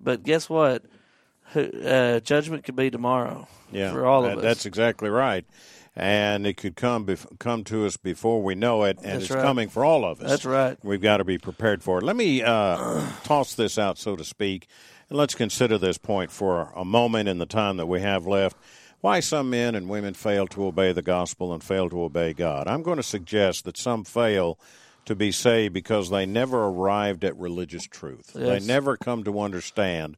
But 0.00 0.22
guess 0.22 0.48
what? 0.48 0.84
Uh, 1.54 2.20
judgment 2.20 2.62
could 2.62 2.76
be 2.76 2.90
tomorrow. 2.90 3.48
Yeah, 3.72 3.92
for 3.92 4.06
all 4.06 4.24
of 4.24 4.38
us. 4.38 4.42
That's 4.42 4.66
exactly 4.66 5.10
right. 5.10 5.44
And 5.96 6.46
it 6.46 6.56
could 6.56 6.76
come 6.76 7.04
bef- 7.04 7.38
come 7.40 7.64
to 7.64 7.84
us 7.84 7.96
before 7.96 8.42
we 8.42 8.54
know 8.54 8.84
it, 8.84 8.98
and 8.98 9.06
That's 9.06 9.24
it's 9.24 9.34
right. 9.34 9.42
coming 9.42 9.68
for 9.68 9.84
all 9.84 10.04
of 10.04 10.20
us. 10.20 10.30
That's 10.30 10.44
right. 10.44 10.78
We've 10.84 11.00
got 11.00 11.16
to 11.16 11.24
be 11.24 11.36
prepared 11.36 11.82
for 11.82 11.98
it. 11.98 12.04
Let 12.04 12.16
me 12.16 12.42
uh, 12.42 13.02
toss 13.24 13.54
this 13.54 13.76
out, 13.76 13.98
so 13.98 14.14
to 14.14 14.24
speak, 14.24 14.68
and 15.08 15.18
let's 15.18 15.34
consider 15.34 15.78
this 15.78 15.98
point 15.98 16.30
for 16.30 16.72
a 16.76 16.84
moment 16.84 17.28
in 17.28 17.38
the 17.38 17.46
time 17.46 17.76
that 17.78 17.86
we 17.86 18.00
have 18.00 18.26
left. 18.26 18.56
Why 19.00 19.20
some 19.20 19.50
men 19.50 19.74
and 19.74 19.88
women 19.88 20.14
fail 20.14 20.46
to 20.48 20.66
obey 20.66 20.92
the 20.92 21.02
gospel 21.02 21.52
and 21.52 21.62
fail 21.62 21.88
to 21.90 22.02
obey 22.02 22.34
God. 22.34 22.68
I'm 22.68 22.82
going 22.82 22.98
to 22.98 23.02
suggest 23.02 23.64
that 23.64 23.76
some 23.76 24.04
fail 24.04 24.58
to 25.06 25.14
be 25.16 25.32
saved 25.32 25.72
because 25.74 26.10
they 26.10 26.26
never 26.26 26.66
arrived 26.66 27.24
at 27.24 27.36
religious 27.36 27.84
truth. 27.84 28.32
They 28.34 28.60
never 28.60 28.96
come 28.96 29.24
to 29.24 29.40
understand 29.40 30.16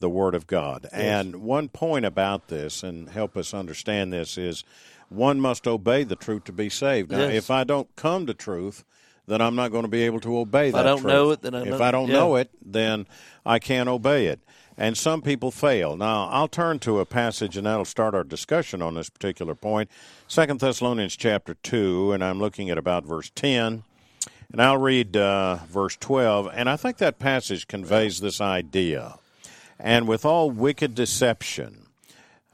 the 0.00 0.10
Word 0.10 0.34
of 0.34 0.46
God. 0.46 0.86
And 0.92 1.36
one 1.36 1.68
point 1.68 2.04
about 2.04 2.48
this, 2.48 2.82
and 2.82 3.08
help 3.08 3.36
us 3.36 3.54
understand 3.54 4.12
this, 4.12 4.36
is 4.36 4.64
one 5.08 5.40
must 5.40 5.66
obey 5.66 6.04
the 6.04 6.16
truth 6.16 6.44
to 6.44 6.52
be 6.52 6.68
saved. 6.68 7.10
Now, 7.10 7.18
Yes. 7.20 7.34
if 7.34 7.50
I 7.50 7.64
don't 7.64 7.94
come 7.96 8.26
to 8.26 8.34
truth, 8.34 8.84
then 9.26 9.40
I'm 9.40 9.54
not 9.54 9.70
going 9.70 9.84
to 9.84 9.88
be 9.88 10.02
able 10.02 10.20
to 10.20 10.38
obey 10.38 10.70
that 10.70 10.80
I 10.80 10.82
don't 10.82 11.00
truth. 11.00 11.12
know 11.12 11.30
it, 11.30 11.42
then 11.42 11.54
I 11.54 11.62
if 11.66 11.80
I 11.80 11.90
don't 11.90 12.08
yeah. 12.08 12.14
know 12.14 12.36
it, 12.36 12.50
then 12.64 13.06
I 13.46 13.58
can't 13.58 13.88
obey 13.88 14.26
it. 14.26 14.40
And 14.76 14.96
some 14.98 15.22
people 15.22 15.50
fail. 15.52 15.96
Now, 15.96 16.28
I'll 16.30 16.48
turn 16.48 16.80
to 16.80 16.98
a 16.98 17.06
passage, 17.06 17.56
and 17.56 17.64
that'll 17.64 17.84
start 17.84 18.14
our 18.14 18.24
discussion 18.24 18.82
on 18.82 18.94
this 18.94 19.08
particular 19.08 19.54
point. 19.54 19.88
Second 20.26 20.58
Thessalonians 20.58 21.16
chapter 21.16 21.54
two, 21.54 22.12
and 22.12 22.24
I'm 22.24 22.40
looking 22.40 22.70
at 22.70 22.78
about 22.78 23.04
verse 23.04 23.30
ten. 23.34 23.84
And 24.52 24.62
I'll 24.62 24.76
read 24.78 25.16
uh, 25.16 25.56
verse 25.68 25.96
12, 25.96 26.48
and 26.54 26.70
I 26.70 26.76
think 26.76 26.98
that 26.98 27.18
passage 27.18 27.66
conveys 27.66 28.20
this 28.20 28.40
idea. 28.40 29.16
And 29.80 30.06
with 30.06 30.24
all 30.24 30.48
wicked 30.48 30.94
deception 30.94 31.83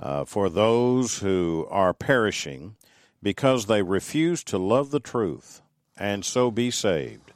uh, 0.01 0.25
for 0.25 0.49
those 0.49 1.19
who 1.19 1.67
are 1.71 1.93
perishing, 1.93 2.77
because 3.23 3.67
they 3.67 3.83
refuse 3.83 4.43
to 4.45 4.57
love 4.59 4.91
the 4.91 5.01
truth, 5.01 5.61
and 5.99 6.25
so 6.25 6.51
be 6.51 6.71
saved. 6.71 7.33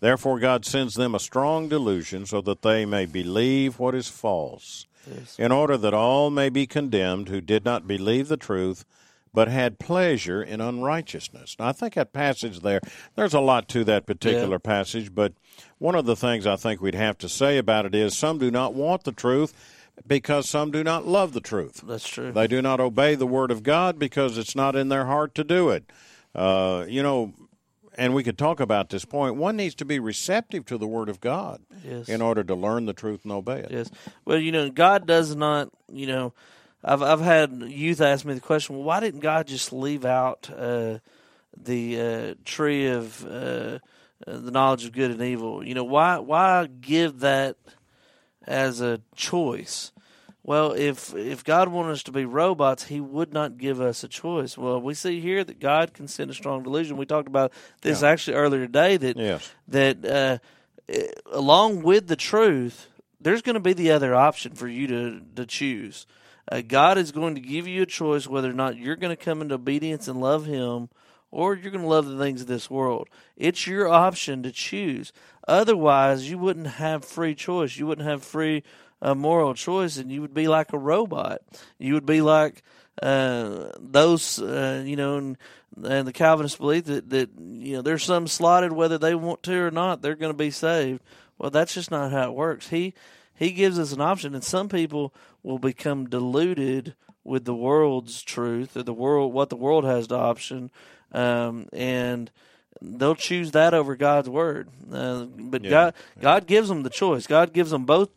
Therefore, 0.00 0.38
God 0.38 0.64
sends 0.64 0.94
them 0.94 1.14
a 1.14 1.20
strong 1.20 1.68
delusion 1.68 2.26
so 2.26 2.40
that 2.42 2.62
they 2.62 2.84
may 2.84 3.06
believe 3.06 3.78
what 3.78 3.94
is 3.94 4.08
false, 4.08 4.86
in 5.38 5.50
order 5.52 5.76
that 5.76 5.94
all 5.94 6.28
may 6.30 6.48
be 6.48 6.66
condemned 6.66 7.28
who 7.28 7.40
did 7.40 7.64
not 7.64 7.86
believe 7.88 8.28
the 8.28 8.36
truth, 8.36 8.84
but 9.34 9.48
had 9.48 9.78
pleasure 9.78 10.42
in 10.42 10.60
unrighteousness. 10.60 11.56
Now, 11.58 11.68
I 11.68 11.72
think 11.72 11.94
that 11.94 12.12
passage 12.12 12.60
there, 12.60 12.80
there's 13.14 13.32
a 13.32 13.40
lot 13.40 13.66
to 13.70 13.84
that 13.84 14.04
particular 14.04 14.58
passage, 14.58 15.14
but 15.14 15.32
one 15.78 15.94
of 15.94 16.04
the 16.04 16.16
things 16.16 16.46
I 16.46 16.56
think 16.56 16.80
we'd 16.82 16.94
have 16.94 17.16
to 17.18 17.28
say 17.28 17.56
about 17.56 17.86
it 17.86 17.94
is 17.94 18.16
some 18.16 18.38
do 18.38 18.50
not 18.50 18.74
want 18.74 19.04
the 19.04 19.12
truth 19.12 19.54
because 20.06 20.48
some 20.48 20.70
do 20.70 20.82
not 20.84 21.06
love 21.06 21.32
the 21.32 21.40
truth. 21.40 21.82
That's 21.86 22.08
true. 22.08 22.32
They 22.32 22.46
do 22.46 22.60
not 22.62 22.80
obey 22.80 23.14
the 23.14 23.26
word 23.26 23.50
of 23.50 23.62
God 23.62 23.98
because 23.98 24.38
it's 24.38 24.54
not 24.56 24.76
in 24.76 24.88
their 24.88 25.06
heart 25.06 25.34
to 25.36 25.44
do 25.44 25.70
it. 25.70 25.90
Uh, 26.34 26.84
you 26.88 27.02
know, 27.02 27.32
and 27.96 28.14
we 28.14 28.24
could 28.24 28.38
talk 28.38 28.58
about 28.60 28.88
this 28.88 29.04
point. 29.04 29.36
One 29.36 29.56
needs 29.56 29.74
to 29.76 29.84
be 29.84 29.98
receptive 29.98 30.64
to 30.66 30.78
the 30.78 30.86
word 30.86 31.08
of 31.08 31.20
God 31.20 31.60
Yes. 31.84 32.08
in 32.08 32.22
order 32.22 32.42
to 32.42 32.54
learn 32.54 32.86
the 32.86 32.94
truth 32.94 33.20
and 33.24 33.32
obey 33.32 33.60
it. 33.60 33.70
Yes. 33.70 33.90
Well, 34.24 34.38
you 34.38 34.50
know, 34.52 34.70
God 34.70 35.06
does 35.06 35.36
not. 35.36 35.68
You 35.92 36.06
know, 36.06 36.32
I've 36.82 37.02
I've 37.02 37.20
had 37.20 37.52
youth 37.52 38.00
ask 38.00 38.24
me 38.24 38.32
the 38.34 38.40
question. 38.40 38.76
Well, 38.76 38.84
why 38.84 39.00
didn't 39.00 39.20
God 39.20 39.46
just 39.46 39.72
leave 39.72 40.04
out 40.06 40.48
uh, 40.50 40.98
the 41.56 42.00
uh, 42.00 42.34
tree 42.46 42.86
of 42.88 43.24
uh, 43.26 43.28
uh, 43.28 43.78
the 44.26 44.50
knowledge 44.50 44.86
of 44.86 44.92
good 44.92 45.10
and 45.10 45.20
evil? 45.20 45.62
You 45.66 45.74
know, 45.74 45.84
why 45.84 46.18
why 46.18 46.66
give 46.80 47.20
that 47.20 47.56
as 48.46 48.80
a 48.80 49.00
choice? 49.14 49.92
Well, 50.44 50.72
if 50.72 51.14
if 51.14 51.44
God 51.44 51.68
wanted 51.68 51.92
us 51.92 52.02
to 52.04 52.12
be 52.12 52.24
robots, 52.24 52.84
He 52.86 53.00
would 53.00 53.32
not 53.32 53.58
give 53.58 53.80
us 53.80 54.02
a 54.02 54.08
choice. 54.08 54.58
Well, 54.58 54.80
we 54.80 54.94
see 54.94 55.20
here 55.20 55.44
that 55.44 55.60
God 55.60 55.94
can 55.94 56.08
send 56.08 56.30
a 56.30 56.34
strong 56.34 56.64
delusion. 56.64 56.96
We 56.96 57.06
talked 57.06 57.28
about 57.28 57.52
this 57.82 58.02
Yeah. 58.02 58.08
actually 58.08 58.36
earlier 58.36 58.66
today. 58.66 58.96
That 58.96 59.16
Yes. 59.16 59.52
that 59.68 60.04
uh, 60.04 60.38
eh, 60.88 61.06
along 61.30 61.82
with 61.82 62.08
the 62.08 62.16
truth, 62.16 62.88
there's 63.20 63.42
going 63.42 63.54
to 63.54 63.60
be 63.60 63.72
the 63.72 63.92
other 63.92 64.16
option 64.16 64.54
for 64.54 64.66
you 64.66 64.88
to 64.88 65.20
to 65.36 65.46
choose. 65.46 66.06
Uh, 66.50 66.60
God 66.60 66.98
is 66.98 67.12
going 67.12 67.36
to 67.36 67.40
give 67.40 67.68
you 67.68 67.82
a 67.82 67.86
choice 67.86 68.26
whether 68.26 68.50
or 68.50 68.54
not 68.54 68.76
you're 68.76 68.96
going 68.96 69.16
to 69.16 69.24
come 69.24 69.42
into 69.42 69.54
obedience 69.54 70.08
and 70.08 70.20
love 70.20 70.44
Him, 70.46 70.88
or 71.32 71.56
you're 71.56 71.72
going 71.72 71.82
to 71.82 71.88
love 71.88 72.06
the 72.06 72.18
things 72.18 72.42
of 72.42 72.46
this 72.46 72.70
world. 72.70 73.08
It's 73.36 73.66
your 73.66 73.88
option 73.88 74.44
to 74.44 74.52
choose. 74.52 75.12
Otherwise, 75.48 76.30
you 76.30 76.38
wouldn't 76.38 76.68
have 76.68 77.04
free 77.04 77.34
choice. 77.34 77.76
You 77.76 77.88
wouldn't 77.88 78.06
have 78.06 78.22
free 78.22 78.62
uh, 79.00 79.16
moral 79.16 79.54
choice, 79.54 79.96
and 79.96 80.12
you 80.12 80.20
would 80.20 80.34
be 80.34 80.46
like 80.46 80.72
a 80.72 80.78
robot. 80.78 81.40
You 81.78 81.94
would 81.94 82.06
be 82.06 82.20
like 82.20 82.62
uh, 83.02 83.70
those, 83.80 84.38
uh, 84.40 84.84
you 84.86 84.94
know, 84.94 85.16
and, 85.16 85.38
and 85.82 86.06
the 86.06 86.12
Calvinists 86.12 86.58
believe 86.58 86.84
that, 86.84 87.10
that, 87.10 87.30
you 87.40 87.76
know, 87.76 87.82
there's 87.82 88.04
some 88.04 88.28
slotted 88.28 88.72
whether 88.72 88.98
they 88.98 89.14
want 89.14 89.42
to 89.44 89.58
or 89.58 89.70
not, 89.72 90.02
they're 90.02 90.14
going 90.14 90.32
to 90.32 90.38
be 90.38 90.50
saved. 90.52 91.02
Well, 91.38 91.50
that's 91.50 91.74
just 91.74 91.90
not 91.90 92.12
how 92.12 92.30
it 92.30 92.34
works. 92.36 92.68
He 92.68 92.94
he 93.34 93.50
gives 93.50 93.78
us 93.78 93.92
an 93.92 94.00
option, 94.00 94.34
and 94.34 94.44
some 94.44 94.68
people 94.68 95.12
will 95.42 95.58
become 95.58 96.08
deluded 96.08 96.94
with 97.24 97.44
the 97.44 97.54
world's 97.54 98.22
truth 98.22 98.76
or 98.76 98.82
the 98.82 98.92
world 98.92 99.32
what 99.32 99.48
the 99.48 99.56
world 99.56 99.84
has 99.84 100.06
to 100.08 100.16
option, 100.16 100.70
um, 101.12 101.68
and 101.72 102.30
they'll 102.80 103.14
choose 103.14 103.52
that 103.52 103.74
over 103.74 103.96
God's 103.96 104.28
word. 104.28 104.68
Uh, 104.92 105.24
but 105.24 105.62
Yeah, 105.62 105.70
God 105.70 105.94
God 106.20 106.46
gives 106.46 106.68
them 106.68 106.82
the 106.82 106.90
choice. 106.90 107.26
God 107.26 107.52
gives 107.52 107.70
them 107.70 107.84
both 107.84 108.10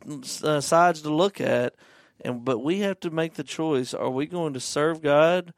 uh, 0.44 0.62
sides 0.62 1.02
to 1.02 1.14
look 1.14 1.40
at, 1.40 1.76
and 2.24 2.44
but 2.44 2.60
we 2.60 2.80
have 2.80 3.00
to 3.02 3.10
make 3.10 3.36
the 3.36 3.44
choice: 3.44 3.94
Are 3.94 4.10
we 4.10 4.26
going 4.26 4.54
to 4.54 4.60
serve 4.60 5.02
God, 5.02 5.54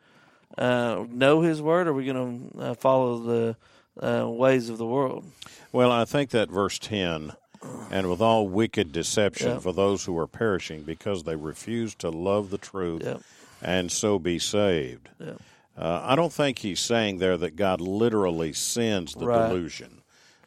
uh, 0.58 1.06
know 1.10 1.42
His 1.42 1.62
word, 1.62 1.88
or 1.88 1.92
are 1.92 1.94
we 1.94 2.06
going 2.06 2.52
to 2.52 2.60
uh, 2.60 2.74
follow 2.74 3.20
the 3.20 3.56
uh, 4.02 4.28
ways 4.30 4.70
of 4.70 4.78
the 4.78 4.86
world? 4.86 5.26
Well, 5.72 5.92
I 5.92 6.06
think 6.06 6.30
that 6.32 6.50
verse 6.50 6.80
10 6.80 7.34
and 7.92 8.10
with 8.10 8.22
all 8.22 8.48
wicked 8.48 8.92
deception 8.92 9.48
Yeah. 9.50 9.60
for 9.60 9.74
those 9.74 10.06
who 10.06 10.18
are 10.18 10.28
perishing 10.28 10.84
because 10.84 11.24
they 11.24 11.36
refuse 11.36 11.96
to 11.96 12.10
love 12.10 12.50
the 12.52 12.58
truth 12.58 13.04
and 13.62 13.92
so 13.92 14.20
be 14.20 14.40
saved. 14.40 15.10
Uh, 15.78 16.02
I 16.04 16.16
don't 16.16 16.34
think 16.34 16.60
he's 16.60 16.80
saying 16.80 17.20
there 17.20 17.38
that 17.38 17.56
God 17.56 17.80
literally 17.82 18.52
sends 18.54 19.14
the 19.14 19.26
Right. 19.28 19.48
delusion. 19.50 20.02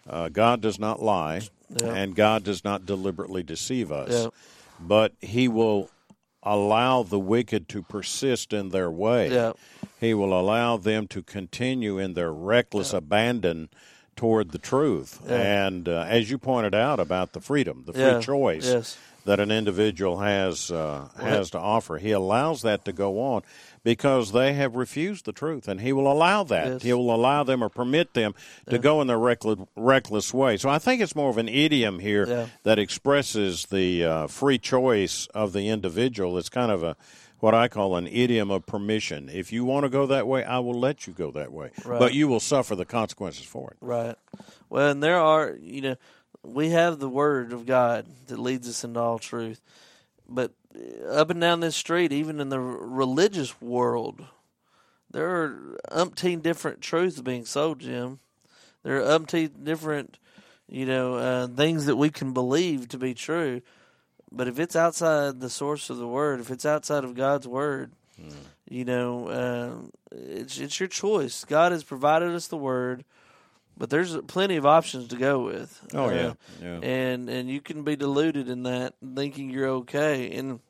Uh, 0.08 0.28
God 0.28 0.60
does 0.60 0.78
not 0.78 1.00
lie, 1.02 1.42
Yeah. 1.80 1.94
and 1.94 2.16
God 2.16 2.42
does 2.42 2.64
not 2.64 2.84
deliberately 2.84 3.42
deceive 3.42 3.92
us. 3.92 4.10
Yeah. 4.24 4.28
But 4.80 5.12
He 5.20 5.46
will 5.46 5.88
allow 6.42 7.02
the 7.02 7.18
wicked 7.18 7.68
to 7.68 7.82
persist 7.82 8.52
in 8.52 8.70
their 8.70 8.90
way. 8.90 9.30
Yeah. 9.30 9.52
He 10.00 10.14
will 10.14 10.38
allow 10.38 10.78
them 10.78 11.06
to 11.08 11.22
continue 11.22 11.98
in 11.98 12.14
their 12.14 12.32
reckless 12.32 12.92
abandon 12.94 13.68
toward 14.16 14.50
the 14.50 14.58
truth. 14.58 15.20
And 15.28 15.88
uh, 15.88 16.06
as 16.08 16.30
you 16.30 16.38
pointed 16.38 16.74
out 16.74 16.98
about 16.98 17.34
the 17.34 17.40
freedom, 17.40 17.84
the 17.86 17.92
free 17.92 18.22
choice 18.22 18.66
Yes. 18.66 18.96
that 19.26 19.38
an 19.38 19.50
individual 19.50 20.18
has 20.20 20.70
uh, 20.70 21.08
has 21.20 21.50
to 21.50 21.58
offer, 21.58 21.98
he 21.98 22.10
allows 22.10 22.62
that 22.62 22.84
to 22.86 22.92
go 22.92 23.20
on 23.20 23.42
because 23.82 24.32
they 24.32 24.52
have 24.54 24.74
refused 24.76 25.24
the 25.24 25.32
truth, 25.32 25.66
and 25.68 25.80
he 25.80 25.92
will 25.92 26.10
allow 26.10 26.44
that. 26.44 26.66
Yes. 26.66 26.82
He 26.82 26.92
will 26.92 27.14
allow 27.14 27.44
them 27.44 27.62
or 27.64 27.68
permit 27.68 28.14
them 28.14 28.34
to 28.68 28.78
go 28.78 29.00
in 29.00 29.06
their 29.06 29.18
reckless, 29.18 29.58
reckless 29.76 30.34
way. 30.34 30.56
So 30.56 30.68
I 30.68 30.78
think 30.78 31.00
it's 31.00 31.16
more 31.16 31.30
of 31.30 31.38
an 31.38 31.48
idiom 31.48 31.98
here 31.98 32.26
Yeah. 32.26 32.46
that 32.64 32.78
expresses 32.78 33.66
the 33.66 34.04
uh, 34.04 34.26
free 34.26 34.58
choice 34.58 35.26
of 35.34 35.52
the 35.52 35.68
individual. 35.68 36.36
It's 36.38 36.48
kind 36.50 36.70
of 36.70 36.82
a 36.82 36.96
what 37.38 37.54
I 37.54 37.68
call 37.68 37.96
an 37.96 38.06
idiom 38.06 38.50
of 38.50 38.66
permission. 38.66 39.30
If 39.32 39.50
you 39.50 39.64
want 39.64 39.84
to 39.84 39.88
go 39.88 40.04
that 40.08 40.26
way, 40.26 40.44
I 40.44 40.58
will 40.58 40.78
let 40.78 41.06
you 41.06 41.14
go 41.14 41.30
that 41.30 41.50
way, 41.50 41.70
Right. 41.86 41.98
but 41.98 42.12
you 42.12 42.28
will 42.28 42.38
suffer 42.38 42.76
the 42.76 42.84
consequences 42.84 43.44
for 43.46 43.70
it. 43.70 43.78
Right. 43.80 44.14
Well, 44.68 44.90
and 44.90 45.02
there 45.02 45.18
are, 45.18 45.56
you 45.58 45.80
know, 45.80 45.96
we 46.42 46.68
have 46.68 46.98
the 46.98 47.08
Word 47.08 47.54
of 47.54 47.64
God 47.64 48.04
that 48.26 48.38
leads 48.38 48.68
us 48.68 48.84
into 48.84 49.00
all 49.00 49.18
truth. 49.18 49.62
But 50.28 50.52
up 51.08 51.30
and 51.30 51.40
down 51.40 51.60
this 51.60 51.76
street, 51.76 52.12
even 52.12 52.40
in 52.40 52.48
the 52.48 52.60
religious 52.60 53.60
world, 53.60 54.24
there 55.10 55.28
are 55.28 55.78
umpteen 55.90 56.42
different 56.42 56.80
truths 56.80 57.20
being 57.20 57.44
sold, 57.44 57.80
Jim. 57.80 58.20
There 58.82 59.02
are 59.02 59.18
umpteen 59.18 59.64
different, 59.64 60.18
you 60.68 60.86
know, 60.86 61.14
uh, 61.14 61.46
things 61.48 61.86
that 61.86 61.96
we 61.96 62.10
can 62.10 62.32
believe 62.32 62.88
to 62.88 62.98
be 62.98 63.14
true. 63.14 63.62
But 64.32 64.46
if 64.46 64.60
it's 64.60 64.76
outside 64.76 65.40
the 65.40 65.50
source 65.50 65.90
of 65.90 65.98
the 65.98 66.06
word, 66.06 66.40
if 66.40 66.50
it's 66.50 66.64
outside 66.64 67.02
of 67.02 67.16
God's 67.16 67.48
word, 67.48 67.92
mm. 68.20 68.32
you 68.68 68.84
know, 68.84 69.26
uh, 69.26 69.72
it's 70.12 70.58
it's 70.58 70.78
your 70.78 70.88
choice. 70.88 71.44
God 71.44 71.72
has 71.72 71.82
provided 71.82 72.30
us 72.30 72.46
the 72.46 72.56
word, 72.56 73.04
but 73.80 73.88
there's 73.88 74.14
plenty 74.26 74.56
of 74.56 74.66
options 74.66 75.08
to 75.08 75.16
go 75.16 75.40
with. 75.40 75.80
Oh 75.94 76.10
uh, 76.10 76.12
yeah, 76.12 76.32
yeah. 76.62 76.80
And 76.82 77.30
and 77.30 77.48
you 77.48 77.62
can 77.62 77.82
be 77.82 77.96
deluded 77.96 78.50
in 78.50 78.64
that, 78.64 78.92
thinking 79.16 79.48
you're 79.48 79.68
okay. 79.68 80.30
And 80.32 80.60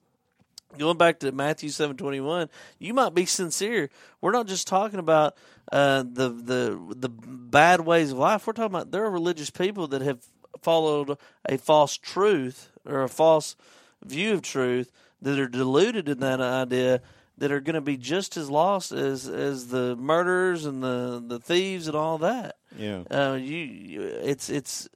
going 0.78 0.96
back 0.96 1.18
to 1.18 1.32
Matthew 1.32 1.70
seven 1.70 1.96
twenty 1.96 2.20
one, 2.20 2.48
you 2.78 2.94
might 2.94 3.12
be 3.12 3.26
sincere. 3.26 3.90
We're 4.20 4.30
not 4.30 4.46
just 4.46 4.68
talking 4.68 5.00
about 5.00 5.36
uh, 5.72 6.04
the 6.04 6.28
the 6.28 6.94
the 6.96 7.08
bad 7.08 7.80
ways 7.80 8.12
of 8.12 8.18
life. 8.18 8.46
We're 8.46 8.52
talking 8.52 8.76
about 8.76 8.92
there 8.92 9.04
are 9.04 9.10
religious 9.10 9.50
people 9.50 9.88
that 9.88 10.02
have 10.02 10.24
followed 10.62 11.18
a 11.44 11.58
false 11.58 11.96
truth 11.96 12.70
or 12.86 13.02
a 13.02 13.08
false 13.08 13.56
view 14.04 14.34
of 14.34 14.42
truth 14.42 14.92
that 15.20 15.36
are 15.36 15.48
deluded 15.48 16.08
in 16.08 16.20
that 16.20 16.40
idea 16.40 17.02
that 17.38 17.50
are 17.50 17.60
going 17.60 17.74
to 17.74 17.80
be 17.80 17.96
just 17.96 18.36
as 18.36 18.48
lost 18.48 18.92
as 18.92 19.28
as 19.28 19.66
the 19.66 19.96
murderers 19.96 20.64
and 20.64 20.80
the 20.80 21.20
the 21.26 21.40
thieves 21.40 21.88
and 21.88 21.96
all 21.96 22.16
that. 22.18 22.54
Yeah. 22.76 23.02
Uh, 23.10 23.34
you, 23.34 24.02
it's 24.22 24.48
it's 24.48 24.88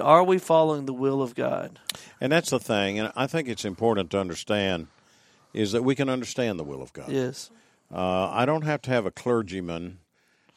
are 0.00 0.24
we 0.24 0.38
following 0.38 0.86
the 0.86 0.94
will 0.94 1.22
of 1.22 1.34
God? 1.34 1.78
And 2.20 2.32
that's 2.32 2.50
the 2.50 2.60
thing, 2.60 2.98
and 2.98 3.12
I 3.14 3.26
think 3.26 3.48
it's 3.48 3.64
important 3.64 4.10
to 4.12 4.20
understand 4.20 4.88
is 5.52 5.72
that 5.72 5.82
we 5.82 5.94
can 5.94 6.08
understand 6.08 6.58
the 6.58 6.64
will 6.64 6.82
of 6.82 6.92
God. 6.92 7.10
Yes. 7.10 7.50
Uh, 7.92 8.30
I 8.30 8.46
don't 8.46 8.62
have 8.62 8.80
to 8.82 8.90
have 8.90 9.04
a 9.04 9.10
clergyman 9.10 9.98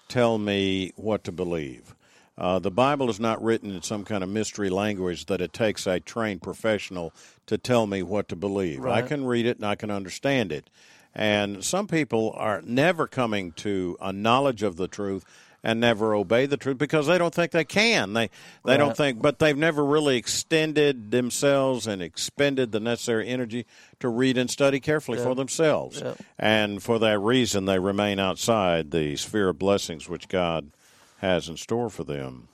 tell 0.07 0.37
me 0.37 0.93
what 0.95 1.23
to 1.25 1.31
believe. 1.31 1.95
Uh, 2.37 2.59
the 2.59 2.71
Bible 2.71 3.09
is 3.09 3.19
not 3.19 3.41
written 3.41 3.71
in 3.71 3.81
some 3.81 4.03
kind 4.03 4.23
of 4.23 4.29
mystery 4.29 4.69
language 4.69 5.25
that 5.27 5.41
it 5.41 5.53
takes 5.53 5.87
a 5.87 5.99
trained 5.99 6.41
professional 6.41 7.13
to 7.47 7.57
tell 7.57 7.87
me 7.87 8.03
what 8.03 8.27
to 8.29 8.35
believe. 8.35 8.79
Right. 8.79 9.03
I 9.03 9.07
can 9.07 9.25
read 9.25 9.45
it 9.45 9.57
and 9.57 9.65
I 9.65 9.75
can 9.75 9.89
understand 9.89 10.51
it. 10.51 10.69
And 11.13 11.63
some 11.63 11.87
people 11.87 12.33
are 12.35 12.61
never 12.61 13.07
coming 13.07 13.53
to 13.53 13.97
a 14.01 14.11
knowledge 14.11 14.63
of 14.63 14.75
the 14.75 14.89
truth 14.89 15.23
and 15.65 15.79
never 15.79 16.13
obey 16.13 16.45
the 16.45 16.57
truth 16.57 16.77
because 16.77 17.07
they 17.07 17.17
don't 17.17 17.33
think 17.33 17.51
they 17.51 17.65
can. 17.65 18.13
They 18.13 18.29
they 18.63 18.73
right. 18.73 18.77
don't 18.77 18.95
think, 18.95 19.19
but 19.19 19.39
they've 19.39 19.57
never 19.57 19.83
really 19.83 20.15
extended 20.15 21.09
themselves 21.09 21.87
and 21.87 22.03
expended 22.03 22.71
the 22.71 22.79
necessary 22.79 23.27
energy 23.27 23.65
to 23.99 24.07
read 24.07 24.37
and 24.37 24.49
study 24.49 24.79
carefully 24.79 25.17
for 25.17 25.33
themselves. 25.33 26.03
And 26.37 26.83
for 26.83 26.99
that 26.99 27.17
reason, 27.17 27.65
they 27.65 27.79
remain 27.79 28.19
outside 28.19 28.91
the 28.91 29.15
sphere 29.15 29.49
of 29.49 29.57
blessings 29.57 30.07
which 30.07 30.29
God 30.29 30.69
has 31.17 31.49
in 31.49 31.57
store 31.57 31.89
for 31.89 32.03
them. 32.03 32.47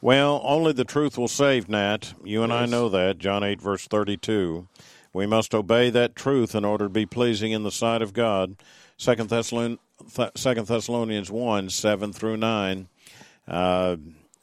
Well, 0.00 0.40
only 0.44 0.72
the 0.72 0.84
truth 0.84 1.18
will 1.18 1.28
save, 1.28 1.68
Nat. 1.68 2.14
You 2.24 2.44
and 2.44 2.52
yes. 2.52 2.62
I 2.62 2.66
know 2.66 2.88
that. 2.90 3.18
John 3.18 3.42
8, 3.42 3.60
verse 3.60 3.86
32. 3.88 4.68
We 5.12 5.26
must 5.26 5.52
obey 5.52 5.90
that 5.90 6.14
truth 6.14 6.54
in 6.54 6.64
order 6.64 6.84
to 6.84 6.90
be 6.90 7.06
pleasing 7.06 7.50
in 7.50 7.64
the 7.64 7.72
sight 7.72 8.00
of 8.02 8.12
God. 8.12 8.54
Second 9.00 9.30
Thessalonians, 9.30 9.78
Second 10.36 10.66
Thessalonians 10.66 11.30
1, 11.30 11.70
7 11.70 12.12
through 12.12 12.36
9. 12.36 12.86
Uh, 13.48 13.96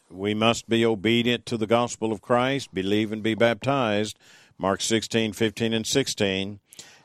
we 0.10 0.34
must 0.34 0.68
be 0.68 0.84
obedient 0.84 1.46
to 1.46 1.58
the 1.58 1.68
gospel 1.68 2.12
of 2.12 2.24
Christ, 2.24 2.74
believe 2.74 3.12
and 3.12 3.22
be 3.22 3.36
baptized. 3.36 4.18
Mark 4.58 4.82
16, 4.82 5.34
15, 5.34 5.74
and 5.74 5.86
16. 5.86 6.60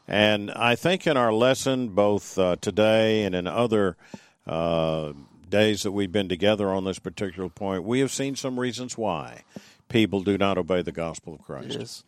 And 0.09 0.51
I 0.53 0.75
think 0.77 1.07
in 1.07 1.19
our 1.19 1.31
lesson, 1.31 1.91
both 1.91 2.38
uh, 2.38 2.57
today 2.59 3.23
and 3.25 3.35
in 3.35 3.47
other 3.47 3.99
uh, 4.47 5.12
days 5.47 5.83
that 5.83 5.93
we've 5.93 6.11
been 6.11 6.31
together 6.31 6.71
on 6.71 6.85
this 6.85 6.99
particular 6.99 7.51
point, 7.51 7.85
we 7.85 8.01
have 8.01 8.11
seen 8.11 8.35
some 8.35 8.59
reasons 8.59 8.97
why 8.97 9.43
people 9.91 10.23
do 10.23 10.38
not 10.38 10.57
obey 10.57 10.81
the 10.81 10.91
gospel 10.91 11.35
of 11.35 11.43
Christ. 11.43 11.79
Yes. 11.79 12.05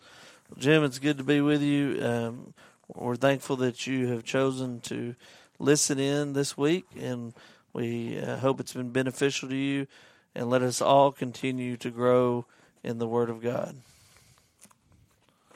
Jim, 0.57 0.85
it's 0.85 0.99
good 0.99 1.19
to 1.19 1.25
be 1.25 1.43
with 1.43 1.61
you. 1.61 1.99
Um, 2.03 2.55
we're 2.89 3.17
thankful 3.17 3.57
that 3.57 3.87
you 3.87 4.09
have 4.09 4.25
chosen 4.25 4.81
to 4.83 5.15
listen 5.59 5.99
in 5.99 6.33
this 6.33 6.57
week, 6.57 6.87
and 6.99 7.33
we 7.73 8.19
uh, 8.19 8.37
hope 8.37 8.61
it's 8.61 8.73
been 8.73 8.91
beneficial 8.91 9.49
to 9.49 9.57
you. 9.57 9.87
And 10.35 10.51
let 10.51 10.63
us 10.63 10.81
all 10.83 11.13
continue 11.13 11.77
to 11.77 11.91
grow 11.91 12.45
in 12.83 12.99
the 12.99 13.07
Word 13.07 13.31
of 13.31 13.41
God. 13.41 13.77